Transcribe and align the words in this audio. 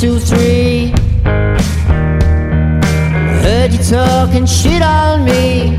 two, 0.00 0.18
three. 0.18 0.94
Heard 3.44 3.70
you 3.70 3.82
talking 3.84 4.46
shit 4.46 4.80
on 4.80 5.26
me. 5.26 5.76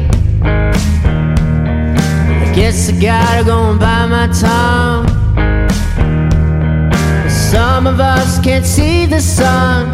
I 2.43 2.53
guess 2.53 2.89
I 2.89 3.01
gotta 3.01 3.43
go 3.43 3.71
and 3.71 3.79
bite 3.79 4.07
my 4.09 4.27
tongue. 4.27 5.07
Some 7.29 7.87
of 7.87 7.99
us 7.99 8.39
can't 8.41 8.65
see 8.65 9.07
the 9.07 9.19
sun. 9.19 9.90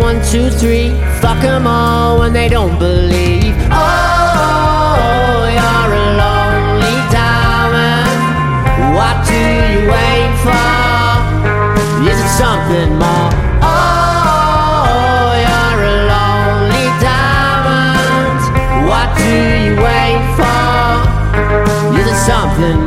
One, 0.00 0.20
two, 0.30 0.50
three. 0.50 0.90
Fuck 1.20 1.40
them 1.42 1.66
all 1.66 2.18
when 2.20 2.32
they 2.32 2.48
don't 2.48 2.78
believe. 2.78 3.54
Oh, 3.70 5.46
you're 5.58 5.92
a 5.94 6.04
lonely 6.22 6.96
diamond. 7.10 8.20
What 8.96 9.16
do 9.26 9.34
you 9.34 9.88
wait 9.88 10.32
for? 10.44 10.70
Is 12.08 12.18
it 12.20 12.30
something 12.38 12.90
more? 12.98 13.30
Oh, 13.62 15.32
you're 15.44 15.82
a 15.84 15.96
lonely 16.12 16.86
diamond. 17.02 18.40
What 18.88 19.08
do 19.16 19.32
you 19.64 19.74
wait 19.76 20.22
for? 20.38 20.62
Is 21.98 22.06
it 22.06 22.18
something 22.26 22.83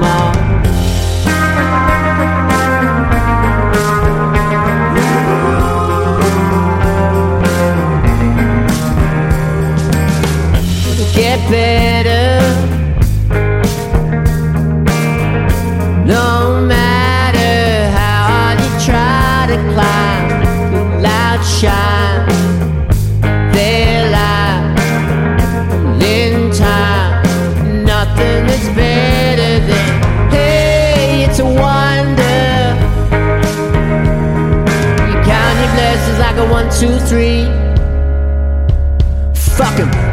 one, 36.58 36.70
two, 36.72 36.98
three. 37.06 37.46
Fuck 39.36 39.80
'em. 39.80 40.07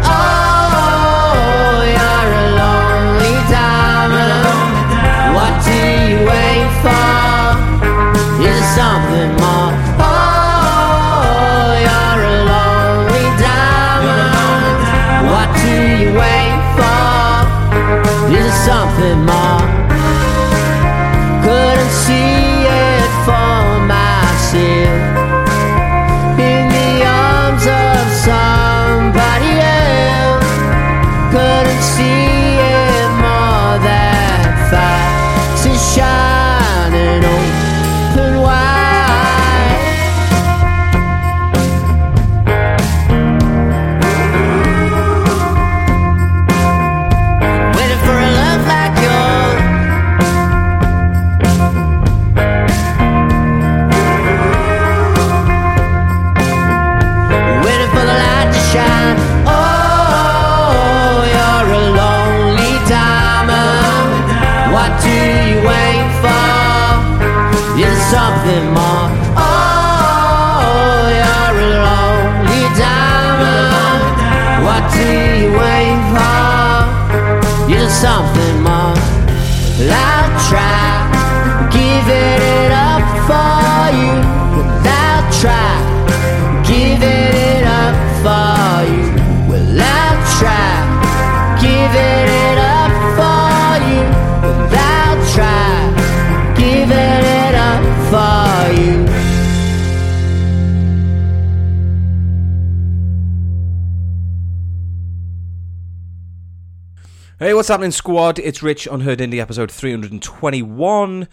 What's 107.65 107.71
happening, 107.71 107.93
squad? 107.93 108.39
It's 108.41 108.63
Rich 108.63 108.87
Unheard 108.87 109.21
Indie, 109.21 109.41
episode 109.41 109.71
321. 109.71 111.29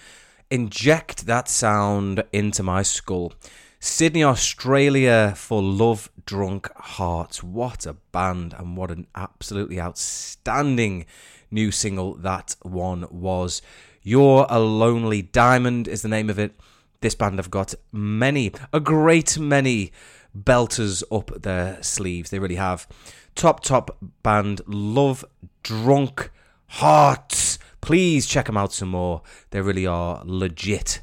Inject 0.49 1.25
that 1.25 1.49
sound 1.49 2.23
into 2.31 2.63
my 2.63 2.83
skull. 2.83 3.33
Sydney, 3.81 4.23
Australia 4.23 5.33
for 5.35 5.61
Love 5.61 6.09
Drunk 6.25 6.73
Hearts. 6.77 7.43
What 7.43 7.85
a 7.85 7.97
band, 8.13 8.55
and 8.57 8.77
what 8.77 8.91
an 8.91 9.07
absolutely 9.13 9.77
outstanding 9.77 11.05
new 11.51 11.69
single 11.69 12.13
that 12.13 12.55
one 12.61 13.07
was. 13.11 13.61
You're 14.01 14.47
a 14.49 14.59
Lonely 14.59 15.21
Diamond 15.21 15.89
is 15.89 16.01
the 16.01 16.07
name 16.07 16.29
of 16.29 16.39
it. 16.39 16.57
This 17.01 17.13
band 17.13 17.39
have 17.39 17.51
got 17.51 17.75
many, 17.91 18.53
a 18.71 18.79
great 18.79 19.37
many 19.37 19.91
belters 20.33 21.03
up 21.11 21.41
their 21.41 21.83
sleeves. 21.83 22.29
They 22.29 22.39
really 22.39 22.55
have. 22.55 22.87
Top, 23.35 23.61
top 23.63 23.97
band, 24.23 24.61
Love 24.67 25.25
Drunk 25.63 26.31
Hearts. 26.67 27.59
Please 27.81 28.25
check 28.25 28.45
them 28.45 28.57
out 28.57 28.73
some 28.73 28.89
more. 28.89 29.21
They 29.49 29.61
really 29.61 29.87
are 29.87 30.21
legit. 30.25 31.01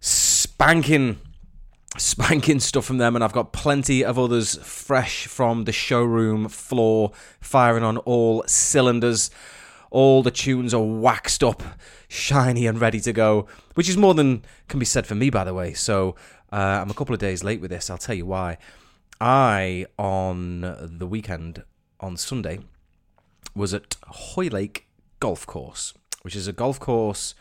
Spanking 0.00 1.18
spanking 1.96 2.60
stuff 2.60 2.84
from 2.84 2.98
them, 2.98 3.14
and 3.14 3.24
I've 3.24 3.32
got 3.32 3.52
plenty 3.52 4.04
of 4.04 4.18
others 4.18 4.56
fresh 4.62 5.26
from 5.26 5.64
the 5.64 5.72
showroom 5.72 6.48
floor, 6.48 7.12
firing 7.40 7.84
on 7.84 7.96
all 7.98 8.44
cylinders. 8.46 9.30
All 9.90 10.22
the 10.22 10.30
tunes 10.30 10.74
are 10.74 10.82
waxed 10.82 11.42
up, 11.42 11.62
shiny, 12.08 12.66
and 12.66 12.80
ready 12.80 13.00
to 13.00 13.12
go, 13.12 13.46
which 13.74 13.88
is 13.88 13.96
more 13.96 14.14
than 14.14 14.44
can 14.68 14.78
be 14.78 14.84
said 14.84 15.06
for 15.06 15.14
me, 15.14 15.30
by 15.30 15.44
the 15.44 15.54
way. 15.54 15.72
So 15.72 16.14
uh, 16.52 16.56
I'm 16.82 16.90
a 16.90 16.94
couple 16.94 17.14
of 17.14 17.20
days 17.20 17.42
late 17.42 17.60
with 17.60 17.70
this. 17.70 17.88
I'll 17.88 17.98
tell 17.98 18.14
you 18.14 18.26
why. 18.26 18.58
I, 19.20 19.86
on 19.98 20.60
the 20.98 21.06
weekend, 21.06 21.64
on 22.00 22.16
Sunday, 22.16 22.60
was 23.54 23.74
at 23.74 23.96
Hoylake 24.06 24.86
Golf 25.20 25.46
Course, 25.46 25.94
which 26.22 26.36
is 26.36 26.46
a 26.46 26.52
golf 26.52 26.78
course 26.78 27.34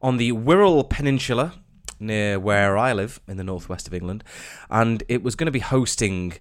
on 0.00 0.16
the 0.16 0.32
Wirral 0.32 0.88
Peninsula 0.88 1.54
near 1.98 2.38
where 2.40 2.78
I 2.78 2.92
live 2.92 3.20
in 3.28 3.36
the 3.36 3.44
northwest 3.44 3.86
of 3.86 3.94
England, 3.94 4.24
and 4.70 5.02
it 5.08 5.22
was 5.22 5.34
going 5.34 5.46
to 5.46 5.52
be 5.52 5.60
hosting 5.60 6.34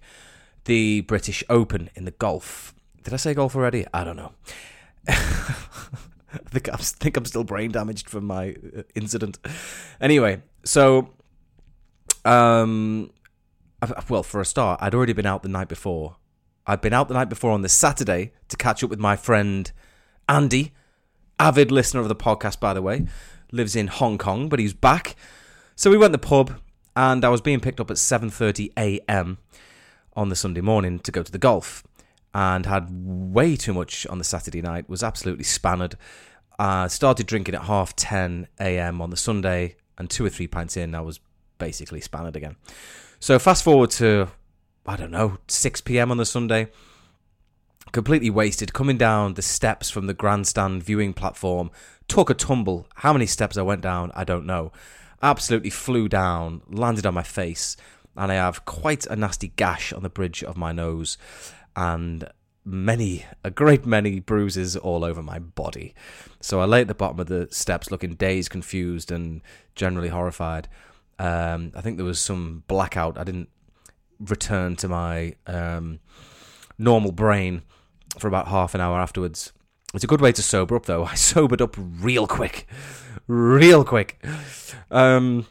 the 0.66 1.02
British 1.02 1.44
Open 1.50 1.90
in 1.96 2.06
the 2.06 2.12
golf. 2.12 2.74
Did 3.04 3.14
I 3.14 3.18
say 3.18 3.34
golf 3.34 3.56
already? 3.56 3.86
I 3.94 4.04
don't 4.04 4.16
know. 4.16 4.32
I 5.08 6.38
think, 6.50 6.70
I 6.70 6.76
think 6.78 7.18
I'm 7.18 7.26
still 7.26 7.44
brain 7.44 7.72
damaged 7.72 8.08
from 8.10 8.26
my 8.26 8.56
uh, 8.78 8.84
incident. 8.96 9.40
Anyway, 10.00 10.42
so, 10.64 11.10
um, 12.24 13.12
well, 14.10 14.24
for 14.24 14.42
a 14.42 14.46
start, 14.46 14.80
I'd 14.82 14.94
already 14.94 15.14
been 15.14 15.26
out 15.26 15.44
the 15.44 15.50
night 15.50 15.70
before. 15.70 16.18
I'd 16.68 16.82
been 16.82 16.94
out 16.94 17.08
the 17.08 17.14
night 17.14 17.30
before 17.30 17.52
on 17.52 17.62
the 17.62 17.70
Saturday 17.70 18.34
to 18.50 18.58
catch 18.58 18.84
up 18.84 18.90
with 18.90 19.00
my 19.00 19.16
friend 19.16 19.72
Andy, 20.28 20.74
avid 21.40 21.72
listener 21.72 22.02
of 22.02 22.10
the 22.10 22.16
podcast, 22.16 22.60
by 22.60 22.74
the 22.74 22.82
way. 22.82 23.08
lives 23.52 23.76
in 23.76 23.88
Hong 23.88 24.18
Kong, 24.18 24.50
but 24.50 24.60
he's 24.60 24.74
back. 24.74 25.16
So 25.76 25.90
we 25.90 25.98
went 25.98 26.14
to 26.14 26.20
the 26.20 26.28
pub, 26.28 26.60
and 26.96 27.26
I 27.26 27.30
was 27.30 27.42
being 27.42 27.60
picked 27.60 27.80
up 27.80 27.90
at 27.90 27.98
7:30 27.98 28.72
a.m. 28.78 29.40
on 30.14 30.30
the 30.30 30.36
Sunday 30.36 30.62
morning 30.62 31.00
to 31.00 31.12
go 31.12 31.24
to 31.24 31.32
the 31.32 31.38
golf, 31.38 31.84
and 32.34 32.66
had 32.66 32.90
way 32.92 33.56
too 33.56 33.74
much 33.74 34.06
on 34.08 34.18
the 34.18 34.24
Saturday 34.24 34.62
night. 34.62 34.90
Was 34.90 35.02
absolutely 35.02 35.46
spannered. 35.46 35.96
Uh, 36.60 36.88
started 36.90 37.26
drinking 37.26 37.56
at 37.56 37.64
half 37.64 37.96
10 37.96 38.48
a.m. 38.60 39.02
on 39.02 39.10
the 39.10 39.18
Sunday, 39.18 39.78
and 39.98 40.10
two 40.10 40.26
or 40.26 40.30
three 40.30 40.48
pints 40.48 40.76
in, 40.76 40.94
I 40.94 41.02
was 41.02 41.20
basically 41.58 42.02
spannered 42.02 42.36
again. 42.36 42.58
So 43.22 43.38
fast 43.38 43.64
forward 43.64 43.92
to 43.92 44.30
I 44.86 44.96
don't 44.96 45.12
know 45.12 45.38
6 45.48 45.82
p.m. 45.82 46.10
on 46.10 46.18
the 46.18 46.26
Sunday. 46.26 46.68
Completely 47.92 48.30
wasted 48.30 48.74
coming 48.74 48.98
down 48.98 49.34
the 49.34 49.42
steps 49.42 49.90
from 49.90 50.08
the 50.08 50.14
grandstand 50.14 50.84
viewing 50.84 51.14
platform. 51.14 51.70
Took 52.08 52.30
a 52.30 52.34
tumble. 52.34 52.88
How 52.96 53.12
many 53.12 53.26
steps 53.26 53.58
i 53.58 53.62
went 53.62 53.82
down 53.82 54.12
i 54.16 54.24
don't 54.24 54.46
know. 54.46 54.72
Absolutely 55.22 55.70
flew 55.70 56.08
down 56.08 56.62
landed 56.70 57.06
on 57.06 57.14
my 57.14 57.24
face 57.24 57.76
and 58.16 58.32
i 58.32 58.36
have 58.36 58.64
quite 58.64 59.06
a 59.08 59.18
nasty 59.18 59.50
gash 59.50 59.92
on 59.92 60.02
the 60.02 60.10
bridge 60.10 60.42
of 60.42 60.56
my 60.56 60.72
nose 60.72 61.18
and 61.76 62.28
many 62.64 63.26
a 63.44 63.52
great 63.52 63.86
many 63.86 64.22
bruises 64.22 64.78
all 64.78 65.04
over 65.04 65.22
my 65.22 65.40
body. 65.40 65.94
So 66.40 66.62
i 66.62 66.66
lay 66.66 66.82
at 66.82 66.88
the 66.88 66.96
bottom 66.96 67.20
of 67.20 67.28
the 67.28 67.50
steps 67.52 67.92
looking 67.92 68.14
dazed 68.14 68.50
confused 68.50 69.12
and 69.12 69.42
generally 69.76 70.10
horrified 70.10 70.70
um, 71.20 71.72
i 71.76 71.82
think 71.82 71.98
there 71.98 72.06
was 72.06 72.20
some 72.20 72.64
blackout 72.68 73.18
i 73.18 73.24
didn't 73.24 73.50
return 74.20 74.76
to 74.78 74.88
my 74.88 75.34
um, 75.48 76.00
normal 76.78 77.12
brain 77.12 77.64
for 78.18 78.28
about 78.28 78.48
half 78.48 78.76
an 78.76 78.82
hour 78.82 79.00
afterwards. 79.00 79.54
It's 79.94 80.04
a 80.04 80.08
good 80.08 80.22
way 80.22 80.32
to 80.32 80.42
sober 80.42 80.76
up, 80.76 80.86
though. 80.86 81.06
I 81.06 81.16
sobered 81.16 81.62
up 81.62 81.76
real 81.78 82.28
quick, 82.28 82.68
real 83.28 83.84
quick. 83.84 84.24
Um, 84.92 85.48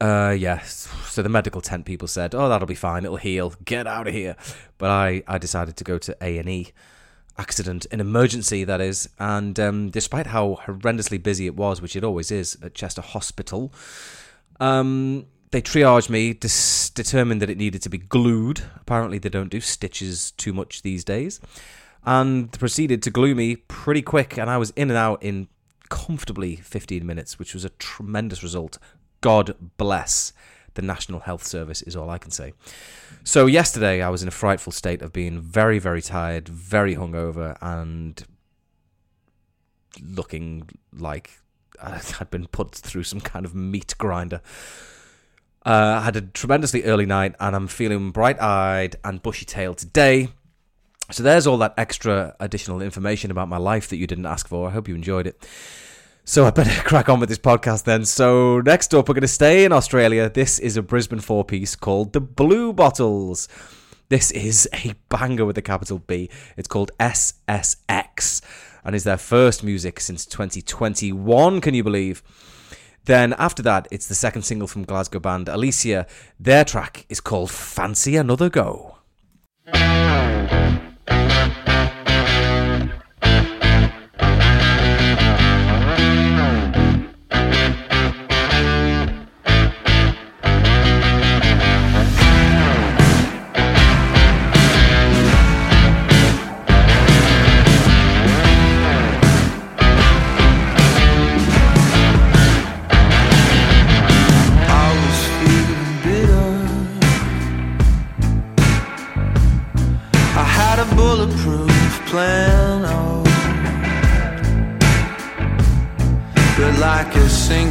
uh, 0.00 0.34
yes. 0.38 0.88
So 1.06 1.22
the 1.22 1.28
medical 1.28 1.60
tent 1.60 1.86
people 1.86 2.08
said, 2.08 2.34
"Oh, 2.34 2.48
that'll 2.48 2.66
be 2.66 2.74
fine. 2.74 3.04
It'll 3.04 3.16
heal. 3.16 3.54
Get 3.64 3.86
out 3.86 4.06
of 4.06 4.14
here." 4.14 4.36
But 4.78 4.90
I, 4.90 5.22
I 5.26 5.38
decided 5.38 5.76
to 5.76 5.84
go 5.84 5.98
to 5.98 6.16
A 6.20 6.38
and 6.38 6.48
E, 6.48 6.72
accident, 7.38 7.86
an 7.90 8.00
emergency 8.00 8.64
that 8.64 8.80
is. 8.80 9.08
And 9.18 9.58
um, 9.58 9.90
despite 9.90 10.28
how 10.28 10.58
horrendously 10.66 11.22
busy 11.22 11.46
it 11.46 11.56
was, 11.56 11.80
which 11.80 11.96
it 11.96 12.04
always 12.04 12.30
is 12.30 12.58
at 12.62 12.74
Chester 12.74 13.00
Hospital, 13.00 13.72
um, 14.60 15.26
they 15.50 15.62
triaged 15.62 16.10
me, 16.10 16.32
dis- 16.32 16.90
determined 16.90 17.40
that 17.42 17.50
it 17.50 17.58
needed 17.58 17.82
to 17.82 17.88
be 17.88 17.98
glued. 17.98 18.62
Apparently, 18.80 19.18
they 19.18 19.28
don't 19.28 19.50
do 19.50 19.60
stitches 19.60 20.32
too 20.32 20.52
much 20.52 20.82
these 20.82 21.04
days. 21.04 21.40
And 22.04 22.52
proceeded 22.52 23.02
to 23.02 23.10
glue 23.10 23.34
me 23.34 23.56
pretty 23.56 24.02
quick, 24.02 24.38
and 24.38 24.48
I 24.48 24.58
was 24.58 24.70
in 24.76 24.90
and 24.90 24.96
out 24.96 25.22
in 25.22 25.48
comfortably 25.88 26.56
15 26.56 27.04
minutes, 27.04 27.38
which 27.38 27.54
was 27.54 27.64
a 27.64 27.70
tremendous 27.70 28.42
result. 28.42 28.78
God 29.20 29.56
bless 29.76 30.32
the 30.74 30.82
National 30.82 31.20
Health 31.20 31.44
Service, 31.44 31.82
is 31.82 31.96
all 31.96 32.10
I 32.10 32.18
can 32.18 32.30
say. 32.30 32.52
So, 33.24 33.46
yesterday, 33.46 34.02
I 34.02 34.08
was 34.08 34.22
in 34.22 34.28
a 34.28 34.32
frightful 34.32 34.72
state 34.72 35.02
of 35.02 35.12
being 35.12 35.40
very, 35.40 35.78
very 35.78 36.02
tired, 36.02 36.48
very 36.48 36.94
hungover, 36.94 37.56
and 37.60 38.22
looking 40.00 40.68
like 40.92 41.40
I 41.82 41.98
had 42.18 42.30
been 42.30 42.46
put 42.46 42.74
through 42.74 43.04
some 43.04 43.20
kind 43.20 43.44
of 43.44 43.54
meat 43.54 43.94
grinder. 43.98 44.40
Uh, 45.64 45.98
I 46.00 46.04
had 46.04 46.16
a 46.16 46.20
tremendously 46.20 46.84
early 46.84 47.06
night 47.06 47.34
and 47.40 47.56
I'm 47.56 47.66
feeling 47.66 48.12
bright 48.12 48.40
eyed 48.40 48.96
and 49.04 49.22
bushy 49.22 49.44
tailed 49.44 49.78
today. 49.78 50.28
So 51.10 51.22
there's 51.22 51.46
all 51.46 51.58
that 51.58 51.74
extra 51.76 52.34
additional 52.40 52.80
information 52.82 53.30
about 53.30 53.48
my 53.48 53.58
life 53.58 53.88
that 53.88 53.96
you 53.96 54.06
didn't 54.06 54.26
ask 54.26 54.48
for. 54.48 54.68
I 54.68 54.72
hope 54.72 54.88
you 54.88 54.94
enjoyed 54.94 55.26
it. 55.26 55.46
So 56.24 56.44
I 56.44 56.50
better 56.50 56.82
crack 56.84 57.08
on 57.08 57.20
with 57.20 57.28
this 57.28 57.38
podcast 57.38 57.84
then. 57.84 58.04
So 58.04 58.60
next 58.60 58.94
up, 58.94 59.08
we're 59.08 59.14
going 59.14 59.22
to 59.22 59.28
stay 59.28 59.64
in 59.64 59.72
Australia. 59.72 60.28
This 60.28 60.58
is 60.58 60.76
a 60.76 60.82
Brisbane 60.82 61.20
four 61.20 61.44
piece 61.44 61.76
called 61.76 62.12
the 62.12 62.20
Bluebottles. 62.20 63.48
This 64.08 64.30
is 64.30 64.68
a 64.72 64.94
banger 65.08 65.44
with 65.44 65.58
a 65.58 65.62
capital 65.62 65.98
B. 65.98 66.30
It's 66.56 66.68
called 66.68 66.92
SSX 67.00 68.40
and 68.86 68.94
is 68.94 69.02
their 69.04 69.18
first 69.18 69.64
music 69.64 69.98
since 69.98 70.24
2021. 70.24 71.60
Can 71.60 71.74
you 71.74 71.82
believe? 71.82 72.22
Then 73.04 73.34
after 73.34 73.62
that, 73.64 73.88
it's 73.90 74.06
the 74.06 74.14
second 74.14 74.42
single 74.42 74.68
from 74.68 74.84
Glasgow 74.84 75.18
band 75.18 75.48
Alesia. 75.48 76.08
Their 76.38 76.64
track 76.64 77.04
is 77.08 77.20
called 77.20 77.50
Fancy 77.50 78.16
Another 78.16 78.48
Go. 78.48 78.98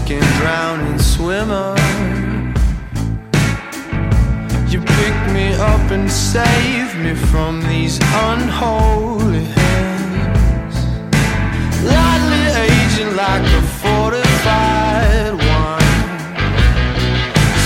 Sinking, 0.06 0.28
drowning 0.40 1.00
swimmer, 1.00 1.75
you 4.68 4.80
pick 4.80 5.34
me 5.34 5.54
up 5.54 5.92
and 5.92 6.10
save 6.12 6.95
me 6.97 7.14
from 7.16 7.62
these 7.64 8.00
unholy 8.14 9.45
hands. 9.45 10.76
Lightly 11.83 12.45
aging 12.68 13.16
like 13.16 13.45
a 13.45 13.62
fortified 13.81 15.33
wine. 15.33 16.18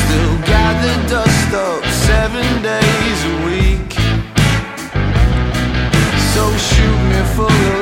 Still 0.01 0.37
gather 0.45 1.09
dust 1.09 1.53
up 1.53 1.83
seven 2.07 2.61
days 2.61 3.19
a 3.25 3.35
week. 3.49 3.91
So 6.33 6.43
shoot 6.57 6.99
me 7.09 7.21
full 7.35 7.47
of 7.47 7.78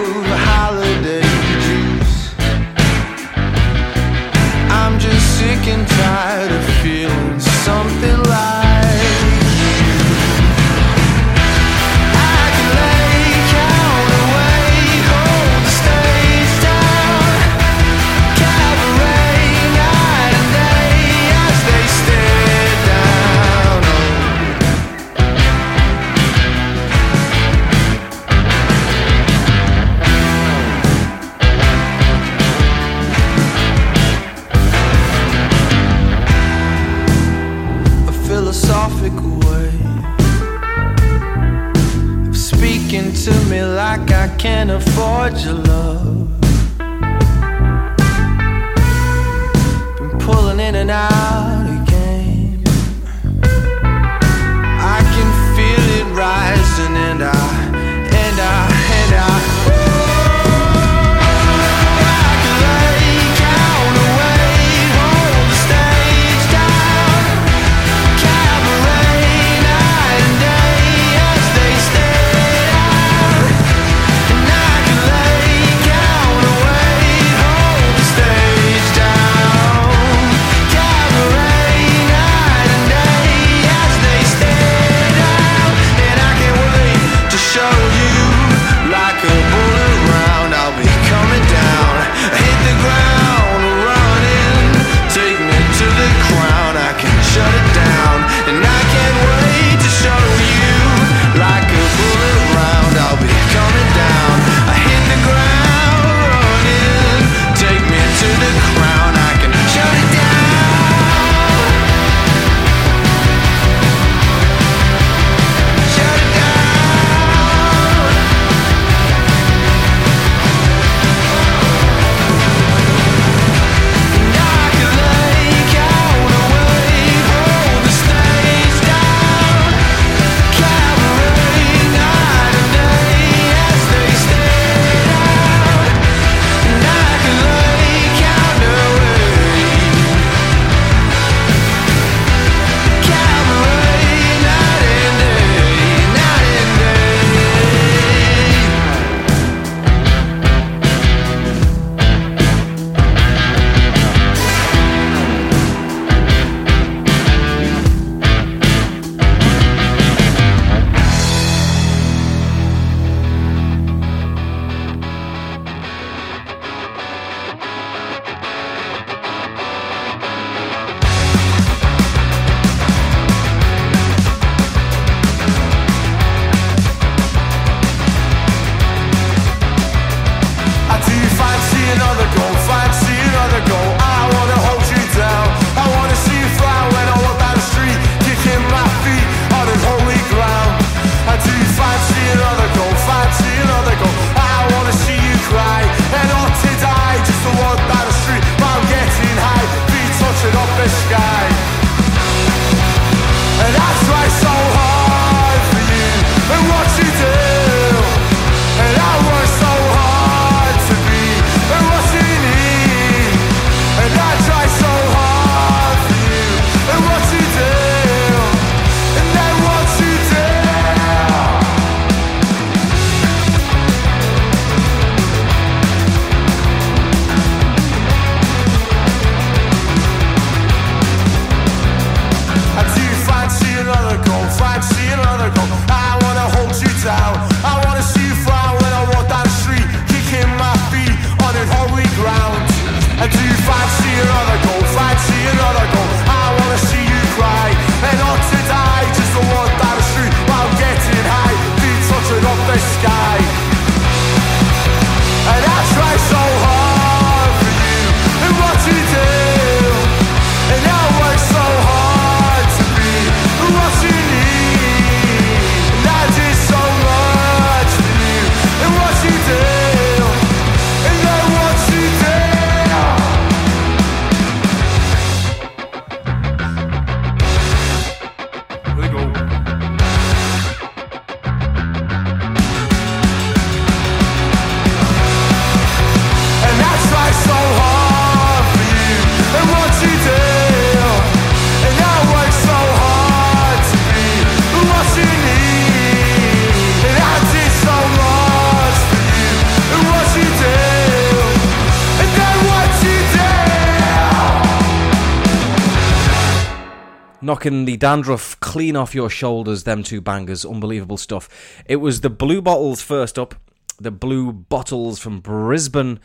knocking 307.68 307.86
the 307.86 307.98
dandruff 307.98 308.58
clean 308.62 308.96
off 308.96 309.14
your 309.14 309.30
shoulders. 309.30 309.84
Them 309.84 310.02
two 310.02 310.22
bangers, 310.22 310.64
unbelievable 310.64 311.18
stuff. 311.18 311.50
It 311.86 311.98
was 311.98 312.22
the 312.22 312.30
Bluebottles 312.30 313.02
first 313.02 313.38
up. 313.38 313.56
The 314.00 314.12
Bluebottles 314.12 315.20
from 315.20 315.42
Brisbane, 315.42 316.20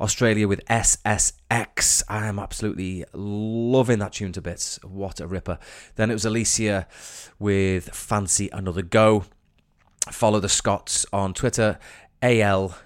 Australia, 0.00 0.48
with 0.48 0.64
SSX. 0.66 2.02
I 2.08 2.26
am 2.26 2.40
absolutely 2.40 3.04
loving 3.12 4.00
that 4.00 4.14
tune 4.14 4.32
to 4.32 4.40
bits. 4.40 4.80
What 4.82 5.20
a 5.20 5.26
ripper! 5.28 5.58
Then 5.94 6.10
it 6.10 6.14
was 6.14 6.24
Alesia 6.24 6.86
with 7.38 7.90
Fancy 7.90 8.48
Another 8.52 8.82
Go. 8.82 9.24
Follow 10.10 10.40
the 10.40 10.48
Scots 10.48 11.06
on 11.12 11.32
Twitter. 11.32 11.78
A 12.22 12.40
L 12.40 12.76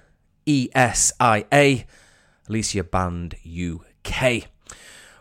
E 0.44 0.68
S 0.74 1.12
I 1.18 1.46
A. 1.50 1.86
Alesia 2.48 2.90
Band 2.90 3.36
UK. 3.46 4.48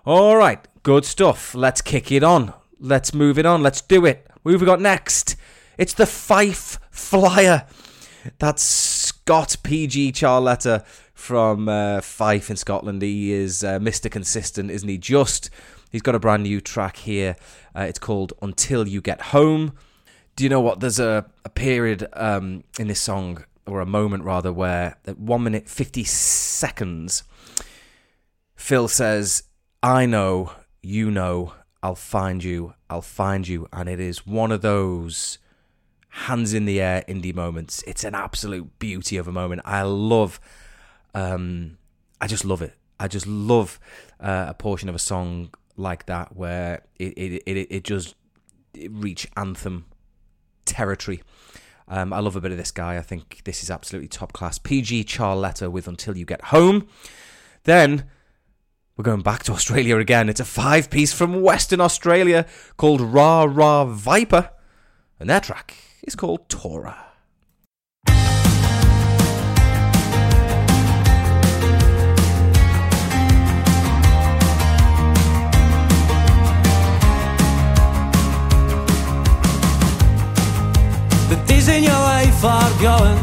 All 0.03 0.35
right, 0.35 0.67
good 0.83 1.05
stuff. 1.05 1.55
Let's 1.55 1.81
kick 1.81 2.11
it 2.11 2.23
on. 2.23 2.53
Let's 2.79 3.13
move 3.13 3.39
it 3.39 3.45
on. 3.45 3.63
Let's 3.63 3.81
do 3.81 4.05
it. 4.05 4.27
Who 4.43 4.51
have 4.51 4.61
we 4.61 4.67
got 4.67 4.81
next? 4.81 5.35
It's 5.77 5.93
the 5.93 6.05
Fife 6.05 6.79
Flyer. 6.89 7.65
That's 8.39 8.63
Scott 8.63 9.57
PG 9.63 10.13
Ciarletta 10.13 10.85
from 11.13 11.69
uh, 11.69 12.01
Fife 12.01 12.49
in 12.49 12.57
Scotland. 12.57 13.01
He 13.01 13.31
is 13.31 13.63
uh, 13.63 13.79
Mr. 13.79 14.09
Consistent, 14.11 14.71
isn't 14.71 14.87
he? 14.87 14.97
Just. 14.97 15.49
He's 15.91 16.01
got 16.01 16.15
a 16.15 16.19
brand 16.19 16.43
new 16.43 16.59
track 16.59 16.97
here. 16.97 17.37
Uh, 17.75 17.81
it's 17.81 17.99
called 17.99 18.33
Until 18.41 18.87
You 18.87 19.01
Get 19.01 19.21
Home. 19.21 19.73
Do 20.35 20.43
you 20.43 20.49
know 20.49 20.59
what? 20.59 20.81
There's 20.81 20.99
a, 20.99 21.25
a 21.45 21.49
period 21.49 22.07
um, 22.13 22.65
in 22.77 22.87
this 22.87 22.99
song, 22.99 23.45
or 23.65 23.79
a 23.79 23.85
moment 23.85 24.23
rather, 24.23 24.51
where 24.51 24.97
at 25.07 25.17
1 25.17 25.43
minute 25.43 25.69
50 25.69 26.03
seconds, 26.03 27.23
Phil 28.55 28.89
says, 28.89 29.43
I 29.81 30.05
know, 30.05 30.51
you 30.81 31.09
know, 31.09 31.53
I'll 31.85 31.93
find 31.93 32.43
you, 32.43 32.73
I'll 32.89 33.03
find 33.03 33.47
you. 33.47 33.67
And 33.71 33.87
it 33.87 33.99
is 33.99 34.25
one 34.25 34.51
of 34.51 34.63
those 34.63 35.37
hands 36.09 36.51
in 36.51 36.65
the 36.65 36.81
air 36.81 37.03
indie 37.07 37.35
moments. 37.35 37.83
It's 37.85 38.03
an 38.03 38.15
absolute 38.15 38.79
beauty 38.79 39.17
of 39.17 39.27
a 39.27 39.31
moment. 39.31 39.61
I 39.65 39.83
love, 39.83 40.39
um, 41.13 41.77
I 42.19 42.25
just 42.25 42.43
love 42.43 42.63
it. 42.63 42.73
I 42.99 43.07
just 43.07 43.27
love 43.27 43.79
uh, 44.19 44.47
a 44.47 44.55
portion 44.55 44.89
of 44.89 44.95
a 44.95 44.99
song 44.99 45.53
like 45.77 46.07
that 46.07 46.35
where 46.35 46.81
it 46.97 47.13
it 47.17 47.43
it, 47.45 47.67
it 47.69 47.83
just 47.83 48.15
it 48.73 48.89
reach 48.91 49.27
anthem 49.37 49.85
territory. 50.65 51.21
Um, 51.87 52.13
I 52.13 52.19
love 52.19 52.35
a 52.35 52.41
bit 52.41 52.51
of 52.51 52.57
this 52.57 52.71
guy. 52.71 52.97
I 52.97 53.01
think 53.01 53.41
this 53.43 53.61
is 53.61 53.69
absolutely 53.69 54.07
top 54.07 54.33
class. 54.33 54.57
PG 54.57 55.03
Ciarletta 55.03 55.69
with 55.69 55.87
Until 55.87 56.17
You 56.17 56.25
Get 56.25 56.45
Home. 56.45 56.87
Then 57.63 58.05
we're 58.97 59.03
going 59.03 59.21
back 59.21 59.43
to 59.43 59.51
Australia 59.51 59.97
again. 59.97 60.29
It's 60.29 60.39
a 60.39 60.45
five 60.45 60.89
piece 60.89 61.11
from 61.11 61.41
Western 61.41 61.81
Australia 61.81 62.45
called 62.77 63.01
Ra 63.01 63.43
Ra 63.43 63.85
Viper, 63.85 64.51
and 65.19 65.29
their 65.29 65.41
track 65.41 65.75
is 66.03 66.15
called 66.15 66.47
Torah. 66.47 67.01
The 81.27 81.43
days 81.47 81.67
in 81.67 81.83
your 81.83 81.91
life 81.91 82.45
are 82.45 82.81
going. 82.81 83.17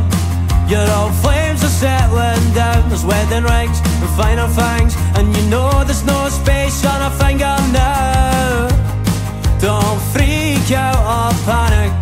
Your 0.69 0.91
old 0.91 1.15
flames 1.15 1.63
settling 1.83 2.47
down. 2.55 2.89
There's 2.89 3.05
wedding 3.05 3.43
rings 3.43 3.79
and 4.03 4.11
finer 4.21 4.49
things, 4.61 4.93
and 5.17 5.27
you 5.37 5.43
know 5.51 5.83
there's 5.87 6.05
no 6.05 6.21
space 6.29 6.79
on 6.93 7.01
a 7.09 7.11
finger 7.23 7.57
now. 7.75 8.69
Don't 9.67 10.01
freak 10.13 10.69
out 10.87 11.03
or 11.15 11.31
panic. 11.49 11.93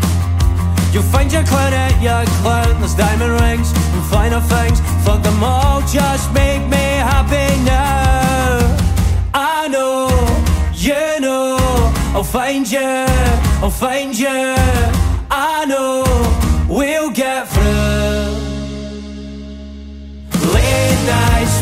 You'll 0.92 1.10
find 1.14 1.32
your 1.32 1.44
clown 1.44 1.72
at 1.72 1.96
your 2.08 2.24
clown. 2.42 2.74
There's 2.80 2.94
diamond 2.94 3.34
rings 3.40 3.68
and 3.94 4.04
finer 4.12 4.42
things. 4.52 4.78
Fuck 5.04 5.22
them 5.22 5.42
all, 5.42 5.80
just 5.98 6.26
make 6.34 6.62
me 6.74 6.86
happy 7.12 7.48
now. 7.64 8.76
I 9.32 9.68
know, 9.74 10.10
you 10.74 11.20
know, 11.24 11.56
I'll 12.14 12.30
find 12.38 12.70
you, 12.70 12.90
I'll 13.64 13.76
find 13.86 14.12
you. 14.24 14.54
I 15.30 15.64
know 15.72 16.04
we'll 16.68 17.12
get 17.12 17.48
through. 17.48 18.39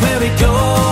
Where 0.01 0.21
we 0.21 0.29
go 0.39 0.88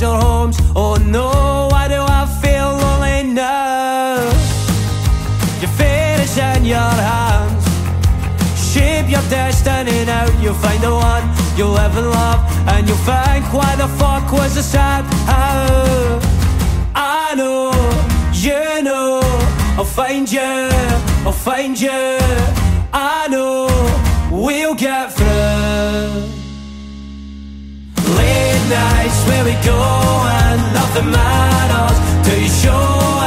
larger 0.00 0.26
homes. 0.26 0.56
Oh 0.76 0.96
no, 0.96 1.68
why 1.70 1.88
do 1.88 2.00
I 2.00 2.26
feel 2.40 2.76
lonely 2.76 3.34
now? 3.34 4.22
Your 5.60 5.70
fate 5.70 6.22
is 6.22 6.38
in 6.38 6.64
your 6.64 6.78
hands. 6.78 7.64
Shape 8.56 9.10
your 9.10 9.22
destiny 9.28 10.04
now. 10.04 10.26
You'll 10.40 10.54
find 10.54 10.82
the 10.82 10.94
one 10.94 11.24
you'll 11.56 11.78
and 11.78 12.10
love, 12.10 12.40
and 12.68 12.86
you'll 12.88 12.96
think, 12.98 13.52
why 13.52 13.74
the 13.76 13.88
fuck 13.98 14.30
was 14.32 14.54
this 14.54 14.70
sad? 14.70 15.04
How? 15.26 16.20
I 16.94 17.34
know, 17.34 17.72
you 18.32 18.82
know, 18.82 19.20
I'll 19.76 19.84
find 19.84 20.30
you, 20.30 20.68
I'll 21.26 21.32
find 21.32 21.80
you. 21.80 22.18
I 22.92 23.26
know 23.30 23.66
we'll 24.30 24.74
get 24.74 25.12
where 29.28 29.44
we 29.44 29.54
go 29.64 29.78
and 30.40 30.60
nothing 30.72 31.10
matters. 31.10 31.98
Till 32.24 32.40
you 32.40 32.48
show 32.48 33.17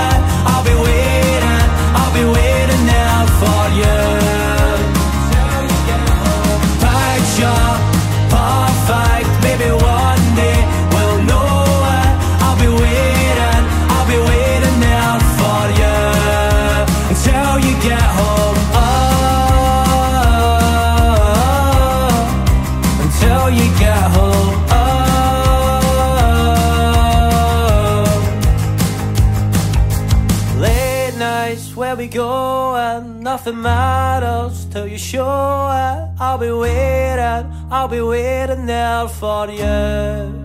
matters 33.54 34.66
till 34.66 34.88
you 34.88 34.98
show 34.98 35.70
it. 35.72 36.10
I'll 36.20 36.38
be 36.38 36.52
waiting, 36.52 37.52
I'll 37.72 37.88
be 37.88 38.02
waiting 38.02 38.66
there 38.66 39.08
for 39.08 39.48
you. 39.50 40.40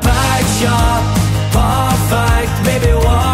Picture 0.00 0.96
perfect, 1.52 2.52
maybe 2.64 2.92
one 3.04 3.25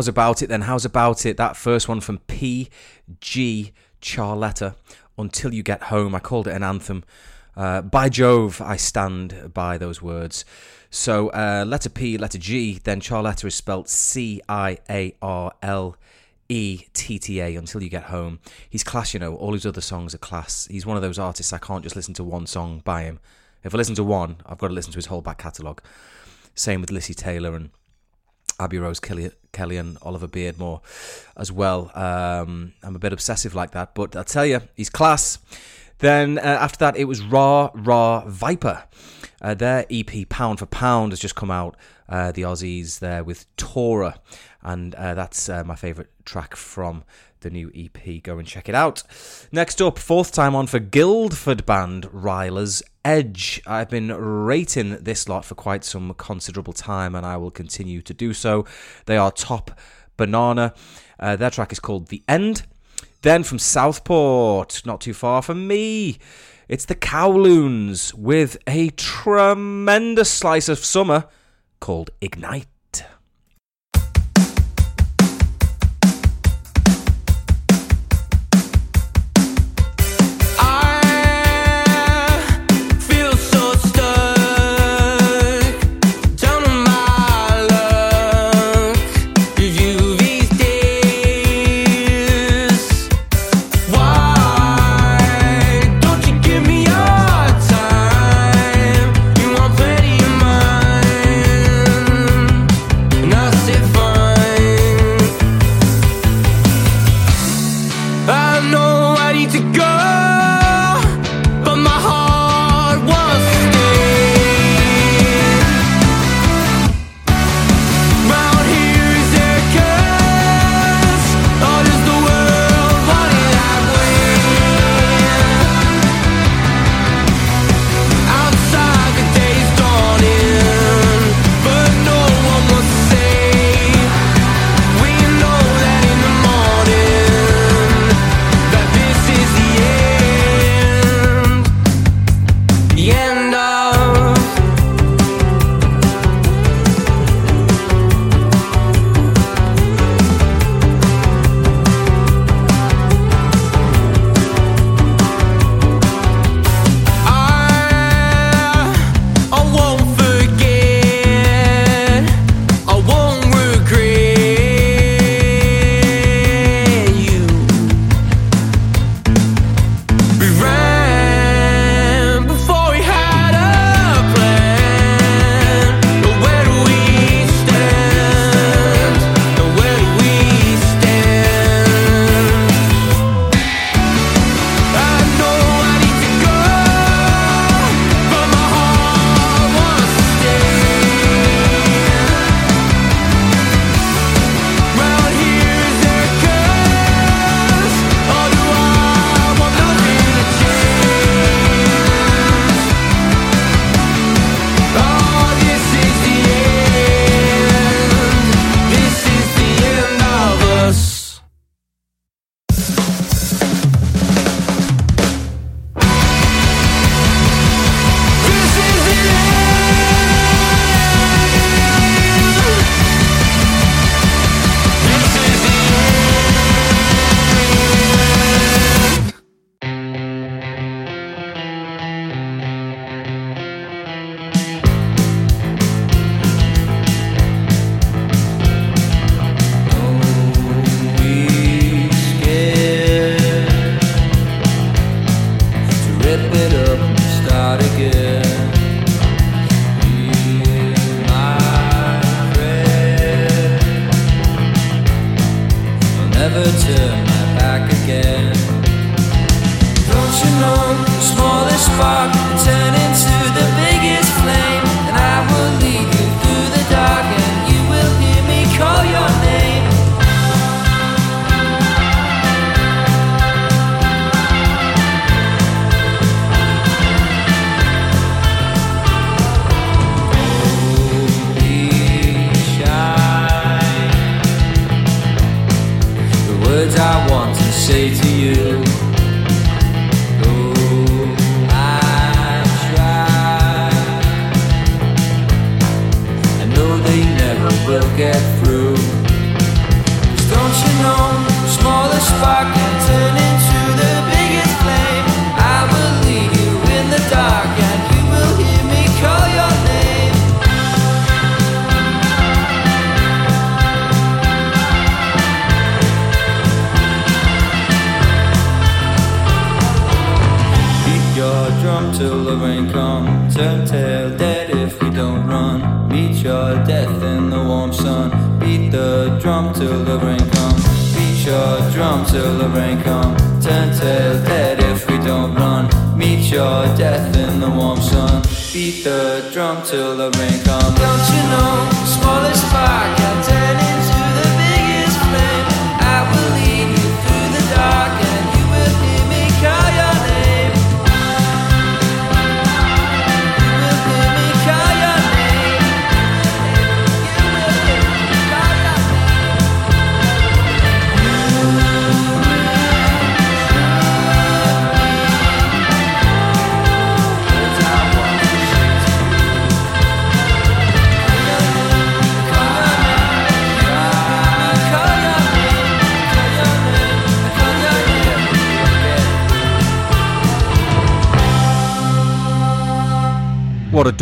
How's 0.00 0.08
about 0.08 0.40
it 0.40 0.46
then? 0.46 0.62
How's 0.62 0.86
about 0.86 1.26
it? 1.26 1.36
That 1.36 1.58
first 1.58 1.86
one 1.86 2.00
from 2.00 2.20
P.G. 2.20 3.72
Ciarletta, 4.00 4.74
Until 5.18 5.52
You 5.52 5.62
Get 5.62 5.82
Home. 5.82 6.14
I 6.14 6.20
called 6.20 6.48
it 6.48 6.56
an 6.56 6.62
anthem. 6.62 7.04
Uh, 7.54 7.82
by 7.82 8.08
Jove, 8.08 8.62
I 8.62 8.76
stand 8.76 9.52
by 9.52 9.76
those 9.76 10.00
words. 10.00 10.46
So, 10.88 11.28
uh, 11.32 11.66
letter 11.68 11.90
P, 11.90 12.16
letter 12.16 12.38
G, 12.38 12.80
then 12.82 13.02
Ciarletta 13.02 13.44
is 13.44 13.54
spelt 13.54 13.90
C 13.90 14.40
I 14.48 14.78
A 14.88 15.14
R 15.20 15.52
L 15.60 15.98
E 16.48 16.84
T 16.94 17.18
T 17.18 17.40
A 17.40 17.56
until 17.56 17.82
you 17.82 17.90
get 17.90 18.04
home. 18.04 18.40
He's 18.70 18.82
class, 18.82 19.12
you 19.12 19.20
know, 19.20 19.34
all 19.34 19.52
his 19.52 19.66
other 19.66 19.82
songs 19.82 20.14
are 20.14 20.18
class. 20.18 20.66
He's 20.70 20.86
one 20.86 20.96
of 20.96 21.02
those 21.02 21.18
artists 21.18 21.52
I 21.52 21.58
can't 21.58 21.82
just 21.82 21.94
listen 21.94 22.14
to 22.14 22.24
one 22.24 22.46
song 22.46 22.80
by 22.86 23.02
him. 23.02 23.20
If 23.62 23.74
I 23.74 23.76
listen 23.76 23.96
to 23.96 24.04
one, 24.04 24.38
I've 24.46 24.56
got 24.56 24.68
to 24.68 24.74
listen 24.74 24.92
to 24.92 24.98
his 24.98 25.06
whole 25.06 25.20
back 25.20 25.36
catalogue. 25.36 25.82
Same 26.54 26.80
with 26.80 26.90
Lissy 26.90 27.12
Taylor 27.12 27.54
and 27.54 27.68
Abbey 28.60 28.78
Rose 28.78 29.00
Kelly, 29.00 29.30
Kelly 29.52 29.76
and 29.76 29.96
Oliver 30.02 30.28
Beardmore 30.28 30.80
as 31.36 31.50
well. 31.50 31.90
Um, 31.94 32.74
I'm 32.82 32.94
a 32.94 32.98
bit 32.98 33.12
obsessive 33.12 33.54
like 33.54 33.72
that, 33.72 33.94
but 33.94 34.14
I'll 34.14 34.24
tell 34.24 34.46
you, 34.46 34.60
he's 34.76 34.90
class. 34.90 35.38
Then 35.98 36.38
uh, 36.38 36.42
after 36.42 36.78
that, 36.78 36.96
it 36.96 37.04
was 37.04 37.22
Ra 37.22 37.70
Ra 37.74 38.24
Viper. 38.26 38.84
Uh, 39.42 39.54
their 39.54 39.86
EP 39.90 40.28
Pound 40.28 40.58
for 40.58 40.66
Pound 40.66 41.12
has 41.12 41.18
just 41.18 41.34
come 41.34 41.50
out. 41.50 41.76
Uh, 42.10 42.32
the 42.32 42.42
Aussies 42.42 42.98
there 42.98 43.22
with 43.22 43.46
Tora, 43.56 44.20
and 44.62 44.94
uh, 44.96 45.14
that's 45.14 45.48
uh, 45.48 45.62
my 45.64 45.76
favourite 45.76 46.10
track 46.24 46.56
from 46.56 47.04
the 47.40 47.50
new 47.50 47.70
EP. 47.74 48.22
Go 48.22 48.38
and 48.38 48.46
check 48.46 48.68
it 48.68 48.74
out. 48.74 49.04
Next 49.52 49.80
up, 49.80 49.96
fourth 49.96 50.32
time 50.32 50.54
on 50.56 50.66
for 50.66 50.80
Guildford 50.80 51.64
band 51.64 52.08
Rila's 52.12 52.82
Edge. 53.04 53.62
I've 53.66 53.88
been 53.88 54.08
rating 54.08 55.02
this 55.02 55.28
lot 55.28 55.44
for 55.44 55.54
quite 55.54 55.84
some 55.84 56.12
considerable 56.14 56.72
time, 56.72 57.14
and 57.14 57.24
I 57.24 57.36
will 57.36 57.50
continue 57.52 58.02
to 58.02 58.12
do 58.12 58.34
so. 58.34 58.66
They 59.06 59.16
are 59.16 59.30
top 59.30 59.78
banana. 60.16 60.74
Uh, 61.18 61.36
their 61.36 61.50
track 61.50 61.72
is 61.72 61.80
called 61.80 62.08
The 62.08 62.22
End. 62.28 62.66
Then 63.22 63.42
from 63.44 63.58
Southport, 63.58 64.82
not 64.84 65.00
too 65.00 65.14
far 65.14 65.42
from 65.42 65.68
me, 65.68 66.18
it's 66.68 66.86
the 66.86 66.94
Kowloons 66.94 68.14
with 68.14 68.56
a 68.66 68.90
tremendous 68.90 70.30
slice 70.30 70.68
of 70.68 70.78
summer 70.78 71.26
called 71.80 72.10
Ignite. 72.20 72.66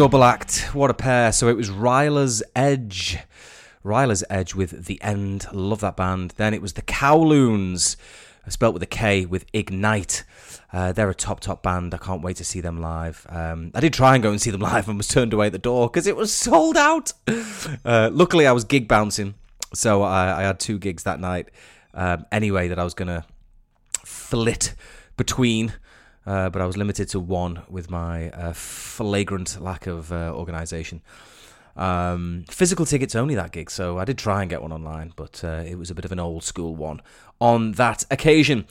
Double 0.08 0.24
act. 0.24 0.70
What 0.72 0.88
a 0.88 0.94
pair. 0.94 1.32
So 1.32 1.48
it 1.48 1.56
was 1.58 1.68
Rila's 1.68 2.42
Edge. 2.56 3.18
Rila's 3.84 4.24
Edge 4.30 4.54
with 4.54 4.86
The 4.86 4.98
End. 5.02 5.46
Love 5.52 5.80
that 5.80 5.98
band. 5.98 6.32
Then 6.38 6.54
it 6.54 6.62
was 6.62 6.72
the 6.72 6.80
Kowloons, 6.80 7.96
spelt 8.48 8.72
with 8.72 8.82
a 8.82 8.86
K, 8.86 9.26
with 9.26 9.44
Ignite. 9.52 10.24
Uh, 10.72 10.92
they're 10.92 11.10
a 11.10 11.14
top, 11.14 11.40
top 11.40 11.62
band. 11.62 11.92
I 11.92 11.98
can't 11.98 12.22
wait 12.22 12.36
to 12.36 12.44
see 12.44 12.62
them 12.62 12.80
live. 12.80 13.26
Um, 13.28 13.70
I 13.74 13.80
did 13.80 13.92
try 13.92 14.14
and 14.14 14.22
go 14.22 14.30
and 14.30 14.40
see 14.40 14.50
them 14.50 14.60
live 14.72 14.88
and 14.88 14.96
was 14.96 15.08
turned 15.08 15.34
away 15.34 15.48
at 15.48 15.52
the 15.52 15.58
door 15.58 15.90
because 15.90 16.06
it 16.06 16.16
was 16.16 16.32
sold 16.32 16.78
out. 16.78 17.12
Uh, 17.84 18.08
luckily, 18.10 18.46
I 18.46 18.52
was 18.52 18.64
gig 18.64 18.88
bouncing. 18.88 19.34
So 19.74 20.02
I, 20.02 20.40
I 20.40 20.42
had 20.44 20.58
two 20.58 20.78
gigs 20.78 21.02
that 21.02 21.20
night 21.20 21.50
um, 21.92 22.24
anyway 22.32 22.68
that 22.68 22.78
I 22.78 22.84
was 22.84 22.94
going 22.94 23.08
to 23.08 23.24
flit 24.06 24.74
between, 25.18 25.74
uh, 26.28 26.50
but 26.50 26.60
I 26.60 26.66
was 26.66 26.76
limited 26.76 27.08
to 27.10 27.20
one 27.20 27.62
with 27.70 27.90
my 27.90 28.28
uh, 28.30 28.52
flagrant 28.52 29.60
lack 29.62 29.86
of 29.86 30.12
uh, 30.12 30.30
organisation. 30.34 31.00
Um, 31.74 32.44
physical 32.50 32.84
tickets 32.84 33.14
only 33.14 33.34
that 33.36 33.50
gig, 33.50 33.70
so 33.70 33.98
I 33.98 34.04
did 34.04 34.18
try 34.18 34.42
and 34.42 34.50
get 34.50 34.60
one 34.60 34.70
online, 34.70 35.14
but 35.16 35.42
uh, 35.42 35.62
it 35.64 35.78
was 35.78 35.90
a 35.90 35.94
bit 35.94 36.04
of 36.04 36.12
an 36.12 36.20
old 36.20 36.44
school 36.44 36.76
one 36.76 37.00
on 37.40 37.72
that 37.72 38.04
occasion. 38.10 38.66